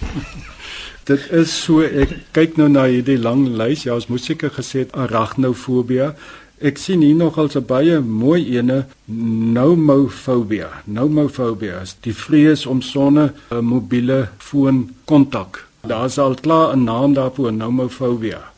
Dit 1.06 1.30
is 1.30 1.62
so 1.62 1.80
ek 1.80 2.10
kyk 2.32 2.56
nou 2.56 2.68
na 2.68 2.84
hierdie 2.84 3.18
lang 3.18 3.46
lys. 3.48 3.82
Ja, 3.82 3.94
ons 3.94 4.06
moes 4.06 4.24
seker 4.24 4.50
gesê 4.50 4.78
het 4.78 4.92
arachnofobia. 4.92 6.14
Ek 6.58 6.78
sien 6.78 7.00
hier 7.00 7.14
nog 7.14 7.38
al 7.38 7.48
'n 7.54 7.64
baie 7.64 8.00
mooi 8.00 8.56
ene, 8.58 8.86
nomofobia. 9.06 10.82
Nomofobia 10.84 11.80
is 11.80 11.96
die 12.00 12.14
vrees 12.14 12.66
om 12.66 12.82
sonne 12.82 13.32
'n 13.50 13.64
mobiele 13.64 14.28
foon 14.38 14.90
kontak. 15.04 15.66
Daar's 15.86 16.18
al 16.18 16.34
klaar 16.34 16.76
'n 16.76 16.84
naam 16.84 17.14
daarvoor, 17.14 17.52
nomofobia. 17.52 18.55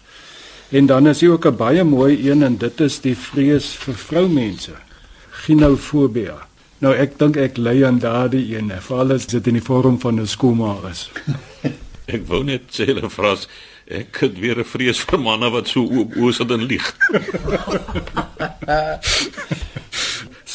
En 0.68 0.86
dan 0.86 1.06
is 1.08 1.20
hier 1.20 1.30
ook 1.30 1.46
'n 1.46 1.56
baie 1.56 1.84
mooi 1.84 2.30
een 2.30 2.42
en 2.42 2.56
dit 2.56 2.80
is 2.80 3.00
die 3.00 3.16
vrees 3.16 3.66
vir 3.66 3.94
vroumense. 3.94 4.72
Ginofobia. 5.30 6.46
Nou 6.78 6.94
ek 6.94 7.18
dink 7.18 7.36
ek 7.36 7.56
lei 7.56 7.84
aan 7.84 7.98
daardie 7.98 8.56
een, 8.56 8.72
veral 8.80 9.12
as 9.12 9.26
dit 9.26 9.46
in 9.46 9.52
die 9.52 9.62
vorm 9.62 10.00
van 10.00 10.20
'n 10.20 10.26
skoolma 10.26 10.76
is. 10.90 11.10
Ek 12.08 12.26
wou 12.26 12.44
net 12.44 12.62
sê 12.70 12.84
hulle 12.84 13.10
vras 13.10 13.48
ek 13.86 14.16
het 14.20 14.38
weer 14.38 14.58
'n 14.58 14.64
vrees 14.64 15.00
vir 15.00 15.20
manne 15.20 15.50
wat 15.50 15.68
so 15.68 15.80
oop 15.80 16.16
oë 16.16 16.32
sit 16.32 16.50
en 16.50 16.62
lieg. 16.62 16.96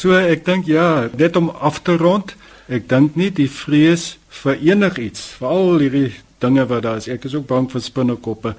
So 0.03 0.11
ek 0.11 0.41
dink 0.43 0.65
ja, 0.67 1.07
net 1.15 1.37
om 1.39 1.45
af 1.63 1.77
te 1.87 1.93
rond, 1.95 2.33
ek 2.67 2.89
dink 2.91 3.13
nie 3.15 3.29
die 3.31 3.47
vrees 3.47 4.17
vir 4.41 4.57
enigiets, 4.59 5.21
veral 5.37 5.79
hierdie 5.79 6.09
dinge 6.43 6.65
wat 6.67 6.83
daar 6.83 6.99
is. 6.99 7.07
Ek 7.07 7.23
is 7.29 7.37
ook 7.37 7.45
bang 7.47 7.69
vir 7.71 7.83
spinnekoppe 7.85 8.51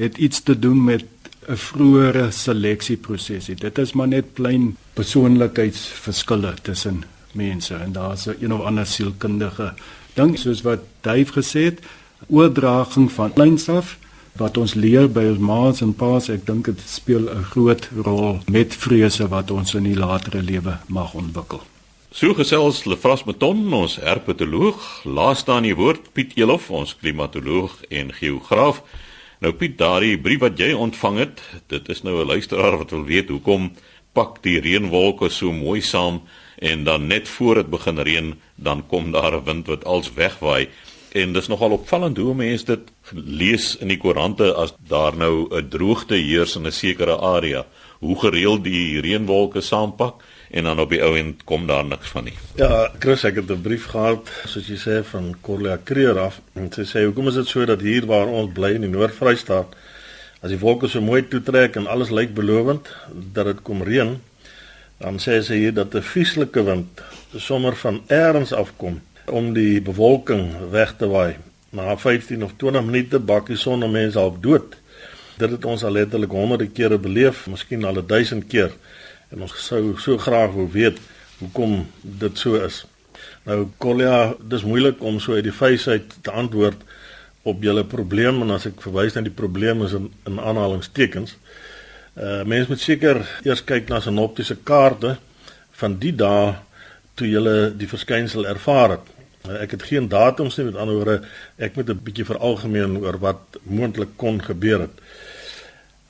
het 0.00 0.18
iets 0.18 0.42
te 0.42 0.58
doen 0.58 0.84
met 0.84 1.04
'n 1.48 1.56
vroeëre 1.56 2.30
seleksieproses. 2.30 3.44
Dit 3.46 3.78
is 3.78 3.92
maar 3.92 4.08
net 4.08 4.24
klein 4.32 4.76
persoonlikheidsverskille 4.92 6.54
tussen 6.62 7.04
mense 7.32 7.74
en 7.74 7.92
daar's 7.92 8.26
'n 8.26 8.36
een 8.40 8.52
of 8.52 8.60
ander 8.60 8.86
sielkundige 8.86 9.74
ding 10.14 10.38
soos 10.38 10.62
wat 10.62 10.80
Dave 11.00 11.32
gesê 11.32 11.60
het, 11.64 11.80
oordraging 12.26 13.12
van 13.12 13.32
kleins 13.32 13.68
af 13.68 13.98
wat 14.32 14.56
ons 14.56 14.74
leer 14.74 15.08
by 15.10 15.24
ons 15.24 15.38
ma's 15.38 15.80
en 15.80 15.94
pa's, 15.94 16.28
ek 16.28 16.46
dink 16.46 16.64
dit 16.64 16.80
speel 16.86 17.28
'n 17.28 17.44
groot 17.52 17.88
rol 18.04 18.38
met 18.46 18.74
vrese 18.74 19.28
wat 19.28 19.50
ons 19.50 19.74
in 19.74 19.82
die 19.82 19.96
latere 19.96 20.42
lewe 20.42 20.78
mag 20.86 21.14
ontwikkel. 21.14 21.62
So 22.10 22.34
gesels 22.34 22.84
Lefras 22.84 23.24
Meton, 23.24 23.72
ons 23.72 23.96
herpetoloog, 23.96 25.04
laaste 25.04 25.52
aan 25.52 25.62
die 25.62 25.74
woord 25.74 26.12
Piet 26.12 26.32
Elof, 26.36 26.70
ons 26.70 26.96
klimatoloog 26.96 27.82
en 27.88 28.12
geograaf. 28.12 28.82
Nou 29.40 29.54
Piet, 29.56 29.78
daardie 29.80 30.18
brief 30.20 30.42
wat 30.42 30.58
jy 30.60 30.74
ontvang 30.76 31.18
het, 31.22 31.38
dit 31.72 31.86
is 31.88 32.02
nou 32.04 32.18
'n 32.20 32.28
luisteraar 32.28 32.76
wat 32.76 32.90
wil 32.90 33.04
weet 33.08 33.28
hoekom 33.32 33.72
pak 34.12 34.42
die 34.42 34.60
reënwolke 34.60 35.30
so 35.30 35.52
mooi 35.52 35.80
saam 35.80 36.20
en 36.58 36.84
dan 36.84 37.06
net 37.06 37.28
voor 37.28 37.54
dit 37.54 37.70
begin 37.70 37.98
reën, 37.98 38.34
dan 38.56 38.86
kom 38.86 39.12
daar 39.12 39.32
'n 39.32 39.44
wind 39.44 39.66
wat 39.66 39.84
als 39.84 40.12
wegwaai. 40.12 40.68
En 41.12 41.32
dis 41.32 41.48
nogal 41.48 41.70
opvallend 41.70 42.16
hoe 42.16 42.34
mense 42.34 42.64
dit 42.64 42.92
lees 43.12 43.76
in 43.76 43.88
die 43.88 43.96
koerante 43.96 44.54
as 44.54 44.74
daar 44.88 45.16
nou 45.16 45.48
'n 45.48 45.68
droogte 45.68 46.14
heers 46.14 46.56
in 46.56 46.66
'n 46.66 46.72
sekere 46.72 47.16
area, 47.16 47.66
hoe 47.98 48.18
gereeld 48.20 48.64
die 48.64 49.00
reënwolke 49.00 49.60
saampak 49.60 50.22
en 50.50 50.64
dan 50.64 50.80
op 50.80 50.90
die 50.90 51.02
ou 51.02 51.12
end 51.18 51.44
kom 51.44 51.66
daar 51.66 51.84
niks 51.84 52.08
van 52.08 52.24
nie. 52.24 52.34
Ja, 52.58 52.90
Chris, 52.98 53.24
ek 53.24 53.34
het 53.34 53.50
'n 53.50 53.62
brief 53.62 53.86
gehad, 53.86 54.30
soos 54.46 54.66
jy 54.66 54.76
sê 54.76 55.04
van 55.04 55.36
Corlia 55.40 55.78
Creer 55.84 56.18
af 56.18 56.40
en 56.54 56.72
sy 56.72 56.82
sê 56.82 57.04
hoekom 57.04 57.28
is 57.28 57.34
dit 57.34 57.46
so 57.46 57.64
dat 57.64 57.80
hier 57.80 58.06
waar 58.06 58.26
ons 58.26 58.52
bly 58.52 58.74
in 58.74 58.80
die 58.80 58.90
Noord-Vrystaat 58.90 59.76
as 60.42 60.50
die 60.50 60.58
wolke 60.58 60.88
so 60.88 61.00
mooi 61.00 61.22
toetrek 61.28 61.76
en 61.76 61.86
alles 61.86 62.10
lyk 62.10 62.34
belovend 62.34 62.88
dat 63.32 63.46
dit 63.46 63.62
kom 63.62 63.82
reën, 63.82 64.20
dan 64.98 65.18
sê 65.18 65.40
sy 65.42 65.54
hier 65.54 65.74
dat 65.74 65.94
'n 65.94 66.02
vieslike 66.02 66.62
wind 66.64 67.00
sommer 67.36 67.76
van 67.76 68.02
eers 68.08 68.52
afkom 68.52 69.00
om 69.26 69.52
die 69.54 69.80
bewolking 69.80 70.70
weg 70.70 70.96
te 70.98 71.06
waai. 71.06 71.36
Na 71.70 71.96
15 71.96 72.42
of 72.42 72.52
20 72.56 72.84
minute 72.84 73.18
bak 73.18 73.46
die 73.46 73.56
son 73.56 73.82
om 73.82 73.90
mense 73.90 74.18
half 74.18 74.40
dood. 74.40 74.76
Dit 75.38 75.50
het 75.50 75.64
ons 75.64 75.84
al 75.84 75.92
letterlik 75.92 76.30
honderde 76.30 76.66
kere 76.66 76.98
beleef, 76.98 77.46
miskien 77.46 77.84
al 77.84 78.06
1000 78.06 78.46
keer. 78.46 78.72
En 79.30 79.42
ons 79.46 79.52
sou 79.62 79.96
so 80.02 80.18
graag 80.18 80.54
wou 80.56 80.66
weet 80.70 80.98
hoekom 81.38 81.86
dit 82.02 82.38
so 82.38 82.58
is. 82.60 82.84
Nou 83.46 83.68
Collia, 83.78 84.34
dis 84.40 84.64
moeilik 84.66 85.02
om 85.02 85.20
so 85.20 85.38
uit 85.38 85.46
die 85.46 85.54
uit 85.86 86.16
te 86.22 86.30
antwoord 86.30 86.82
op 87.42 87.62
julle 87.62 87.84
probleem 87.84 88.42
en 88.42 88.50
as 88.50 88.66
ek 88.68 88.82
verwys 88.84 89.14
na 89.14 89.22
die 89.24 89.32
probleem 89.32 89.84
is 89.86 89.94
in, 89.96 90.10
in 90.28 90.40
aanhalingstekens. 90.40 91.36
Uh 92.16 92.42
mense 92.44 92.68
moet 92.68 92.82
seker 92.82 93.22
eers 93.46 93.64
kyk 93.64 93.88
na 93.88 94.00
sinoptiese 94.00 94.58
kaarte 94.64 95.16
van 95.80 95.96
die 96.02 96.12
dae 96.12 96.58
toe 97.14 97.28
jy 97.28 97.40
die 97.78 97.88
verskynsel 97.88 98.46
ervaar 98.48 98.96
het. 98.96 99.08
Nou, 99.44 99.56
ek 99.56 99.72
het 99.76 99.86
geen 99.88 100.08
datums 100.12 100.58
nie 100.58 100.66
met 100.68 100.76
ander 100.76 100.98
woorde 100.98 101.20
ek 101.56 101.76
moet 101.76 101.88
'n 101.88 102.02
bietjie 102.04 102.28
veralgemeen 102.28 102.98
oor 103.00 103.18
wat 103.18 103.56
moontlik 103.62 104.16
kon 104.16 104.42
gebeur 104.42 104.80
het. 104.80 104.96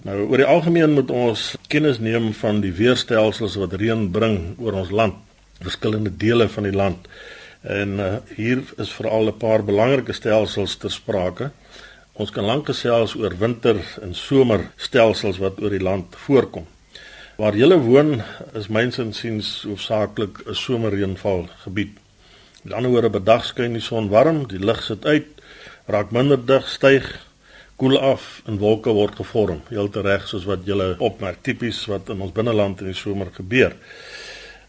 Nou 0.00 0.14
oor 0.30 0.40
die 0.40 0.48
algemeen 0.48 0.94
moet 0.96 1.10
ons 1.12 1.42
kennis 1.68 1.98
neem 2.00 2.30
van 2.38 2.62
die 2.64 2.72
weerstelsels 2.72 3.58
wat 3.60 3.74
reën 3.76 4.06
bring 4.14 4.54
oor 4.56 4.78
ons 4.80 4.92
land, 4.96 5.18
verskillende 5.60 6.12
dele 6.22 6.46
van 6.48 6.64
die 6.64 6.72
land. 6.72 7.10
En 7.60 8.00
uh, 8.00 8.06
hier 8.32 8.62
is 8.80 8.94
veral 8.96 9.28
'n 9.28 9.36
paar 9.36 9.60
belangrike 9.60 10.16
stelsels 10.16 10.78
ter 10.80 10.90
sprake. 10.90 11.50
Ons 12.16 12.32
kan 12.32 12.48
lank 12.48 12.72
gesels 12.72 13.12
oor 13.14 13.36
winter 13.36 13.76
en 14.00 14.14
somerstelsels 14.14 15.36
wat 15.38 15.60
oor 15.60 15.70
die 15.70 15.84
land 15.84 16.16
voorkom. 16.16 16.64
Waar 17.36 17.56
jy 17.56 17.68
woon 17.68 18.22
is 18.54 18.72
myns 18.72 18.98
insiens 18.98 19.64
hoofsaaklik 19.68 20.48
'n 20.48 20.54
somerreënval 20.54 21.48
gebied. 21.64 21.92
Met 22.62 22.72
ander 22.72 22.90
woorde, 22.90 23.10
bedag 23.10 23.44
skyn 23.44 23.72
die 23.72 23.84
son 23.84 24.08
warm, 24.08 24.48
die 24.48 24.64
lug 24.64 24.82
sit 24.82 25.04
uit, 25.04 25.28
raak 25.86 26.10
minder 26.10 26.46
dig, 26.46 26.68
styg, 26.68 27.29
koel 27.80 27.98
af 27.98 28.40
en 28.48 28.58
wolke 28.60 28.92
word 28.96 29.16
gevorm. 29.20 29.62
Heeltemal 29.70 30.06
reg 30.10 30.26
soos 30.28 30.44
wat 30.48 30.66
julle 30.68 30.92
opmerk, 31.00 31.40
tipies 31.46 31.82
wat 31.90 32.10
in 32.12 32.20
ons 32.20 32.34
binneland 32.36 32.82
in 32.84 32.90
die 32.92 32.98
somer 32.98 33.32
gebeur. 33.34 33.76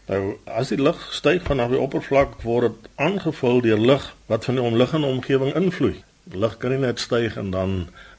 Nou, 0.08 0.22
as 0.48 0.72
die 0.72 0.80
lug 0.80 0.98
styg 1.14 1.44
vanaf 1.46 1.70
die 1.72 1.80
oppervlak, 1.80 2.40
word 2.46 2.72
dit 2.72 2.88
aangevul 3.06 3.60
deur 3.64 3.80
lug 3.92 4.08
wat 4.32 4.48
van 4.48 4.58
die 4.58 4.64
omliggende 4.64 5.12
omgewing 5.12 5.52
invloei. 5.58 5.98
Lug 6.32 6.56
kan 6.62 6.72
nie 6.72 6.80
net 6.82 7.02
styg 7.02 7.36
en 7.36 7.50
dan 7.52 7.70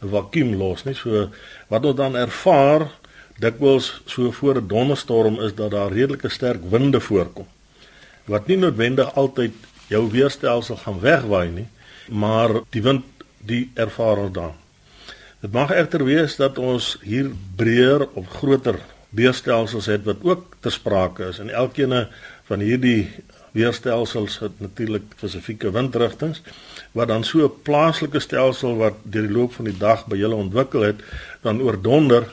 'n 0.01 0.09
vakuum 0.13 0.55
los 0.61 0.85
nie. 0.85 0.95
So 0.95 1.29
wat 1.67 1.85
ons 1.85 1.97
dan 1.97 2.15
ervaar 2.15 2.91
dikwels 3.39 4.01
so 4.05 4.31
voor 4.31 4.61
'n 4.61 4.67
donderstorm 4.67 5.41
is 5.41 5.55
dat 5.55 5.71
daar 5.71 5.91
redelike 5.91 6.29
sterk 6.29 6.61
winde 6.69 6.99
voorkom 6.99 7.47
wat 8.25 8.47
nie 8.47 8.57
noodwendig 8.57 9.15
altyd 9.19 9.55
jou 9.91 10.03
weerstelsel 10.11 10.79
gaan 10.83 10.99
wegwaai 11.03 11.49
nie, 11.51 11.67
maar 12.07 12.61
die 12.71 12.81
wind 12.81 13.25
die 13.43 13.71
ervaring 13.75 14.31
dan. 14.33 14.62
Dit 15.43 15.51
mag 15.51 15.73
egter 15.75 16.05
wees 16.07 16.37
dat 16.39 16.55
ons 16.57 16.93
hier 17.03 17.27
breër 17.59 18.05
of 18.15 18.29
groter 18.39 18.77
weerstelsels 19.11 19.89
het 19.91 20.05
wat 20.07 20.23
ook 20.23 20.55
ter 20.63 20.71
sprake 20.71 21.27
is 21.33 21.41
en 21.43 21.51
elkeen 21.51 22.07
van 22.47 22.63
hierdie 22.63 23.09
weerstelsels 23.51 24.39
het 24.39 24.61
natuurlik 24.63 25.03
spesifieke 25.17 25.73
windrigtings 25.75 26.39
wat 26.95 27.11
dan 27.11 27.27
so 27.27 27.43
'n 27.43 27.61
plaaslike 27.67 28.19
stelsel 28.19 28.77
wat 28.79 28.95
deur 29.03 29.27
die 29.27 29.35
loop 29.35 29.53
van 29.53 29.65
die 29.65 29.77
dag 29.77 30.07
by 30.07 30.15
julle 30.15 30.35
ontwikkel 30.35 30.81
het 30.81 31.03
dan 31.41 31.61
oordonder 31.61 32.23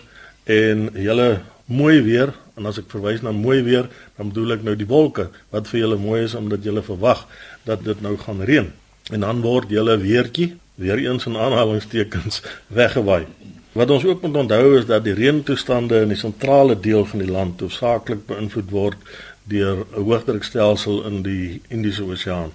en 0.45 0.91
julle 0.95 1.41
mooi 1.67 2.03
weer 2.03 2.33
en 2.57 2.67
as 2.67 2.79
ek 2.79 2.91
verwys 2.93 3.23
na 3.23 3.33
mooi 3.33 3.63
weer, 3.63 3.89
dan 4.17 4.29
bedoel 4.29 4.53
ek 4.53 4.63
nou 4.63 4.77
die 4.77 4.87
wolke 4.87 5.31
wat 5.51 5.69
vir 5.69 5.81
julle 5.81 5.97
mooi 5.97 6.25
is 6.25 6.35
omdat 6.35 6.65
julle 6.67 6.83
verwag 6.83 7.27
dat 7.65 7.85
dit 7.85 8.01
nou 8.05 8.17
gaan 8.21 8.43
reën. 8.45 8.73
En 9.11 9.21
dan 9.21 9.41
word 9.41 9.71
julle 9.73 9.97
weertjie 9.99 10.57
weer 10.81 10.99
eens 10.99 11.27
in 11.29 11.37
aanhalingstekens 11.37 12.43
weggewaai. 12.81 13.27
Wat 13.73 13.91
ons 13.91 14.05
ook 14.05 14.23
moet 14.23 14.37
onthou 14.37 14.79
is 14.79 14.87
dat 14.87 15.05
die 15.05 15.15
reëntoestande 15.15 16.01
in 16.01 16.15
die 16.15 16.19
sentrale 16.19 16.81
deel 16.81 17.05
van 17.05 17.21
die 17.23 17.31
land 17.31 17.61
hoofsaaklik 17.61 18.25
beïnvloed 18.27 18.71
word 18.71 19.13
deur 19.45 19.85
'n 19.85 20.03
hoëdrukstelsel 20.09 21.05
in 21.05 21.23
die 21.23 21.61
Indiese 21.69 22.05
Oseaan 22.05 22.53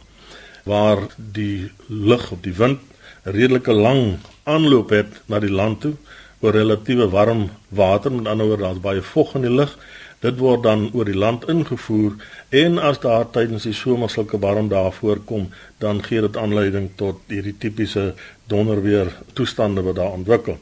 waar 0.63 0.97
die 1.15 1.71
lug 1.87 2.31
op 2.31 2.43
die 2.43 2.53
wind 2.57 2.79
redelike 3.23 3.73
lang 3.73 4.17
aanloop 4.43 4.89
het 4.89 5.21
na 5.25 5.39
die 5.39 5.51
land 5.51 5.81
toe 5.81 5.93
oor 6.39 6.53
relatiewe 6.53 7.09
warm 7.09 7.49
water, 7.69 8.11
met 8.11 8.27
ander 8.27 8.45
woorde 8.45 8.63
daar's 8.63 8.81
baie 8.81 9.01
vog 9.01 9.35
in 9.35 9.41
die 9.41 9.53
lug. 9.53 9.77
Dit 10.19 10.37
word 10.39 10.63
dan 10.63 10.89
oor 10.93 11.05
die 11.05 11.17
land 11.17 11.47
ingevoer 11.49 12.15
en 12.49 12.79
as 12.79 12.99
daar 12.99 13.27
tydens 13.29 13.67
die 13.67 13.73
somer 13.73 14.09
sulke 14.09 14.39
warm 14.39 14.69
dae 14.69 14.91
voorkom, 14.91 15.49
dan 15.79 16.03
gee 16.03 16.21
dit 16.21 16.37
aanleiding 16.37 16.89
tot 16.95 17.19
hierdie 17.27 17.55
tipiese 17.57 18.13
donderweer 18.47 19.11
toestande 19.33 19.83
wat 19.85 19.95
daar 19.95 20.15
ontwikkel. 20.15 20.57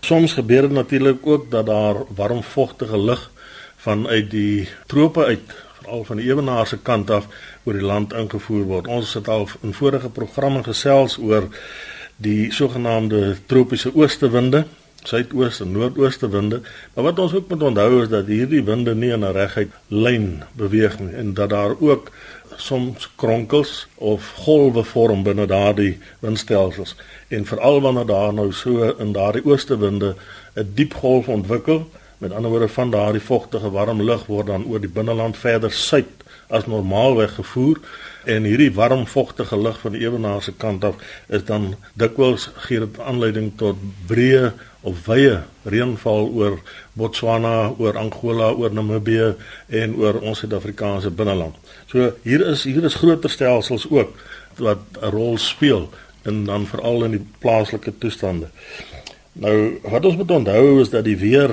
Soms 0.00 0.36
gebeur 0.38 0.68
dit 0.68 0.76
natuurlik 0.76 1.26
ook 1.26 1.50
dat 1.50 1.66
daar 1.66 2.04
warm 2.14 2.42
vogtige 2.42 2.98
lug 2.98 3.30
vanuit 3.76 4.30
die 4.30 4.68
trope 4.86 5.24
uit 5.24 5.54
veral 5.86 6.04
van 6.04 6.16
die 6.16 6.26
ewenaar 6.26 6.66
se 6.66 6.78
kant 6.78 7.10
af 7.10 7.26
oor 7.64 7.76
die 7.78 7.86
land 7.86 8.12
ingevoer 8.12 8.64
word. 8.66 8.86
Ons 8.86 9.14
het 9.14 9.28
al 9.28 9.48
in 9.62 9.74
vorige 9.74 10.08
programme 10.10 10.62
gesels 10.66 11.18
oor 11.18 11.48
die 12.16 12.52
sogenaamde 12.52 13.36
tropiese 13.46 13.94
oostewinde 13.94 14.64
suidoos 15.02 15.60
en 15.60 15.72
noordooste 15.72 16.28
winde. 16.28 16.60
Maar 16.94 17.04
wat 17.04 17.18
ons 17.18 17.34
ook 17.34 17.48
moet 17.48 17.62
onthou 17.62 18.02
is 18.02 18.08
dat 18.08 18.26
hierdie 18.26 18.62
winde 18.64 18.94
nie 18.94 19.12
in 19.12 19.24
'n 19.24 19.32
reguit 19.32 19.70
lyn 19.88 20.42
beweeg 20.52 20.98
nie 20.98 21.14
en 21.14 21.34
dat 21.34 21.50
daar 21.50 21.74
ook 21.80 22.10
soms 22.56 23.10
kronkels 23.16 23.86
of 23.94 24.32
golwe 24.34 24.84
vorm 24.84 25.22
binne 25.22 25.46
daardie 25.46 25.98
windstelsels. 26.18 26.96
En 27.28 27.46
veral 27.46 27.80
wanneer 27.80 28.06
daar 28.06 28.34
nou 28.34 28.52
so 28.52 28.94
in 28.98 29.12
daardie 29.12 29.44
ooste 29.44 29.78
winde 29.78 30.14
'n 30.54 30.70
diep 30.74 30.94
golf 30.94 31.28
ontwikkel, 31.28 31.86
met 32.18 32.32
ander 32.32 32.50
woorde 32.50 32.68
van 32.68 32.90
daardie 32.90 33.20
vogtige 33.20 33.70
warm 33.70 34.02
lug 34.02 34.26
word 34.26 34.46
dan 34.46 34.64
oor 34.64 34.80
die 34.80 34.88
binneland 34.88 35.36
verder 35.36 35.72
suid 35.72 36.24
as 36.48 36.66
normaalweg 36.66 37.34
gevoer 37.34 37.80
en 38.24 38.46
hierdie 38.48 38.72
warm 38.74 39.06
vogtige 39.06 39.58
lug 39.58 39.80
van 39.80 39.92
die 39.92 40.00
ewenaar 40.06 40.42
se 40.42 40.52
kant 40.52 40.84
af 40.84 40.96
is 41.28 41.44
dan 41.44 41.74
dikwels 41.94 42.48
gee 42.66 42.80
dit 42.80 43.00
aanleiding 43.00 43.52
tot 43.60 43.82
breë 44.08 44.52
of 44.86 45.06
wye 45.08 45.40
reënval 45.66 46.28
oor 46.38 46.58
Botswana, 46.96 47.72
oor 47.78 47.98
Angola, 47.98 48.52
oor 48.54 48.74
Namibië 48.74 49.32
en 49.82 49.96
oor 49.98 50.20
ons 50.22 50.38
Suid-Afrikaanse 50.38 51.10
binneland. 51.10 51.56
So 51.90 52.12
hier 52.22 52.44
is 52.46 52.64
hier 52.68 52.86
is 52.86 52.98
groter 53.00 53.32
stelsels 53.32 53.88
ook 53.90 54.14
wat 54.62 54.78
'n 55.02 55.10
rol 55.10 55.38
speel 55.38 55.90
en 56.22 56.44
dan 56.44 56.66
veral 56.66 57.04
in 57.04 57.10
die 57.10 57.26
plaaslike 57.38 57.92
toestande. 57.98 58.48
Nou 59.32 59.78
wat 59.82 60.04
ons 60.04 60.16
moet 60.16 60.30
onthou 60.30 60.80
is 60.80 60.90
dat 60.90 61.04
die 61.04 61.18
weer 61.18 61.50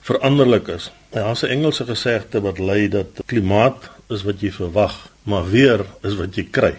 veranderlik 0.00 0.68
is. 0.68 0.90
Daar's 1.10 1.42
'n 1.42 1.46
Engelse 1.46 1.84
gesegde 1.84 2.40
wat 2.40 2.58
lui 2.58 2.88
dat 2.88 3.06
klimaat 3.26 3.90
is 4.08 4.22
wat 4.22 4.40
jy 4.40 4.52
verwag, 4.52 5.10
maar 5.22 5.50
weer 5.50 5.84
is 6.02 6.14
wat 6.14 6.34
jy 6.34 6.46
kry. 6.50 6.74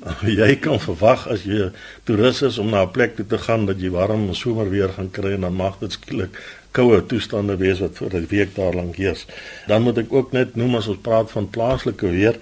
Jy 0.40 0.54
kan 0.64 0.80
verwag 0.80 1.26
as 1.28 1.42
jy 1.44 1.68
toerus 2.08 2.40
is 2.46 2.58
om 2.58 2.70
na 2.72 2.84
'n 2.86 2.92
plek 2.94 3.16
toe 3.16 3.26
te 3.26 3.38
gaan 3.38 3.66
dat 3.68 3.80
jy 3.80 3.90
warm 3.92 4.32
somerweer 4.34 4.88
gaan 4.96 5.10
kry 5.10 5.34
en 5.36 5.44
dan 5.44 5.54
mag 5.54 5.76
dit 5.80 5.92
skielik 5.92 6.40
koue 6.72 7.00
toestande 7.06 7.56
wees 7.60 7.82
wat 7.84 7.98
vir 8.00 8.16
'n 8.16 8.26
week 8.30 8.54
daar 8.54 8.74
lank 8.74 8.96
heers. 8.96 9.26
Dan 9.66 9.82
moet 9.82 9.98
ek 9.98 10.12
ook 10.12 10.32
net 10.32 10.56
noem 10.56 10.76
as 10.76 10.88
ons 10.88 11.02
praat 11.02 11.30
van 11.30 11.50
plaaslike 11.50 12.06
weer, 12.06 12.38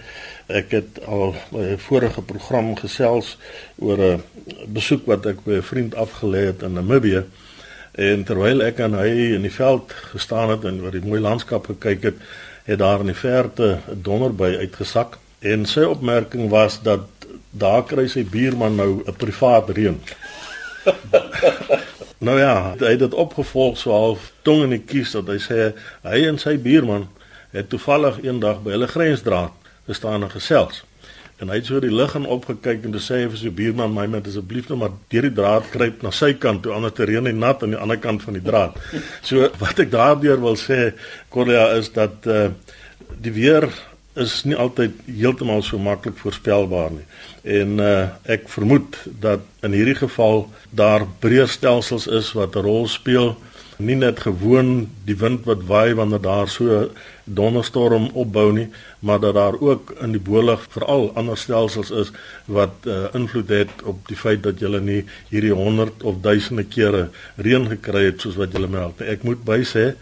ek 0.46 0.70
het 0.70 1.04
al 1.06 1.34
by 1.50 1.74
'n 1.74 1.78
vorige 1.78 2.22
program 2.22 2.76
gesels 2.76 3.38
oor 3.78 3.98
'n 3.98 4.22
besoek 4.66 5.06
wat 5.06 5.26
ek 5.26 5.44
by 5.44 5.58
'n 5.58 5.62
vriend 5.62 5.94
afgelê 5.94 6.46
het 6.46 6.62
in 6.62 6.72
Namibië. 6.72 7.24
En 7.92 8.24
terwyl 8.24 8.62
ek 8.62 8.80
aan 8.80 8.94
hy 8.94 9.34
in 9.34 9.42
die 9.42 9.52
veld 9.52 9.92
gestaan 10.14 10.50
het 10.50 10.64
en 10.64 10.80
oor 10.80 10.92
die 10.92 11.06
mooi 11.06 11.20
landskap 11.20 11.66
gekyk 11.66 12.02
het, 12.02 12.16
het 12.64 12.78
daar 12.78 13.00
in 13.00 13.06
die 13.06 13.14
verte 13.14 13.78
'n 13.90 14.02
donderby 14.02 14.56
uitgesak 14.62 15.18
en 15.40 15.66
sy 15.66 15.80
opmerking 15.80 16.50
was 16.50 16.82
dat 16.82 17.17
daar 17.50 17.84
kry 17.84 18.06
sy 18.08 18.24
buurman 18.24 18.76
nou 18.76 19.02
'n 19.06 19.16
privaat 19.16 19.70
reën. 19.70 20.00
nou 22.28 22.38
ja, 22.38 22.74
hy 22.78 22.90
het 22.90 22.98
dit 22.98 23.14
opgevolg 23.14 23.78
so 23.78 23.92
half 23.92 24.32
tong 24.42 24.62
in 24.62 24.70
die 24.76 24.84
kies 24.84 25.12
dat 25.12 25.26
hy 25.26 25.38
sê 25.38 25.72
hy 26.02 26.26
en 26.28 26.38
sy 26.38 26.56
buurman 26.58 27.08
het 27.50 27.68
toevallig 27.68 28.20
eendag 28.24 28.62
by 28.62 28.70
hulle 28.76 28.88
grensdraad 28.90 29.52
gestaan 29.86 30.22
en 30.22 30.30
gesels. 30.30 30.84
En 31.38 31.52
hy 31.52 31.60
het 31.60 31.68
so 31.70 31.78
die 31.78 31.92
lig 31.94 32.14
en 32.18 32.26
opgekyk 32.26 32.82
en 32.84 32.94
gesê 32.96 33.20
vir 33.30 33.38
sy 33.38 33.50
buurman 33.54 33.92
my 33.94 34.08
met 34.10 34.26
asseblief 34.26 34.66
nou 34.68 34.80
maar 34.80 34.96
deur 35.12 35.28
die 35.28 35.36
draad 35.36 35.68
kruip 35.70 36.02
na 36.02 36.10
sy 36.10 36.32
kant 36.34 36.64
toe 36.64 36.72
anders 36.74 36.96
te 36.98 37.06
reën 37.06 37.30
en 37.30 37.38
nat 37.38 37.62
aan 37.62 37.76
die 37.76 37.78
ander 37.78 38.00
kant 38.02 38.24
van 38.26 38.34
die 38.34 38.42
draad. 38.42 38.74
So 39.28 39.46
wat 39.60 39.78
ek 39.78 39.92
daardeur 39.94 40.42
wil 40.42 40.58
sê 40.58 40.96
Corlia 41.30 41.70
is 41.78 41.92
dat 41.94 42.26
uh 42.26 42.48
die 43.22 43.32
weer 43.32 43.64
is 44.18 44.42
nie 44.44 44.57
altyd 44.57 44.94
heeltemal 45.07 45.62
so 45.62 45.78
maklik 45.78 46.18
voorspelbaar 46.18 46.90
nie. 46.90 47.07
En 47.59 47.78
uh 47.78 48.09
ek 48.24 48.48
vermoed 48.48 48.98
dat 49.20 49.40
in 49.62 49.72
hierdie 49.72 49.98
geval 49.98 50.48
daar 50.70 51.07
breër 51.22 51.48
stelsels 51.48 52.07
is 52.07 52.33
wat 52.33 52.57
'n 52.57 52.66
rol 52.66 52.87
speel 52.88 53.37
nie 53.78 53.94
net 53.94 54.20
gewoon 54.26 54.88
die 55.07 55.16
wind 55.16 55.44
wat 55.46 55.62
waai 55.70 55.94
wanneer 55.94 56.20
daar 56.22 56.48
so 56.50 56.88
donderstorm 57.24 58.09
opbou 58.12 58.50
nie, 58.52 58.66
maar 58.98 59.20
dat 59.20 59.35
daar 59.35 59.61
ook 59.61 59.92
in 60.02 60.12
die 60.16 60.22
bolig 60.22 60.64
veral 60.74 61.12
ander 61.14 61.38
stelsels 61.38 61.90
is 61.90 62.11
wat 62.46 62.87
uh, 62.87 63.07
invloed 63.14 63.48
het 63.48 63.83
op 63.85 64.00
die 64.09 64.16
feit 64.18 64.42
dat 64.42 64.61
jy 64.61 64.81
nie 64.83 65.02
hierdie 65.31 65.54
100 65.54 66.02
of 66.02 66.18
duisende 66.24 66.64
kere 66.66 67.09
reën 67.37 67.68
gekry 67.76 68.09
het 68.09 68.20
soos 68.20 68.38
wat 68.40 68.52
jy 68.52 68.66
meld. 68.66 69.00
Ek 69.00 69.22
moet 69.22 69.44
bysê 69.46 69.92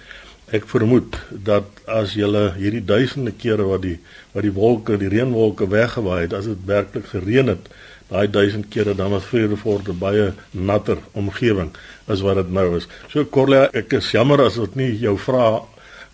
ek 0.54 0.68
vermoed 0.70 1.16
dat 1.30 1.66
as 1.90 2.14
jy 2.14 2.28
hierdie 2.54 2.84
duisende 2.84 3.32
kere 3.34 3.66
wat 3.66 3.82
die 3.82 3.98
wat 4.34 4.44
die 4.46 4.54
wolke, 4.54 4.98
die 4.98 5.10
reënwolke 5.10 5.66
weggewaai 5.70 6.26
het, 6.26 6.34
as 6.36 6.46
dit 6.46 6.66
werklik 6.68 7.06
gereën 7.10 7.48
het, 7.50 7.70
daai 8.10 8.28
duisend 8.30 8.68
kere 8.70 8.94
dan 8.94 9.10
was 9.10 9.24
Vredefort 9.24 9.88
'n 9.88 9.98
baie 9.98 10.32
natter 10.50 10.98
omgewing 11.12 11.70
as 12.06 12.20
wat 12.20 12.36
dit 12.36 12.50
nou 12.52 12.76
is. 12.76 12.86
So 13.08 13.24
Corlia, 13.24 13.68
ek 13.72 13.92
is 13.92 14.10
jammer 14.10 14.40
as 14.44 14.54
dit 14.54 14.74
nie 14.76 14.98
jou 14.98 15.18
vrae 15.18 15.62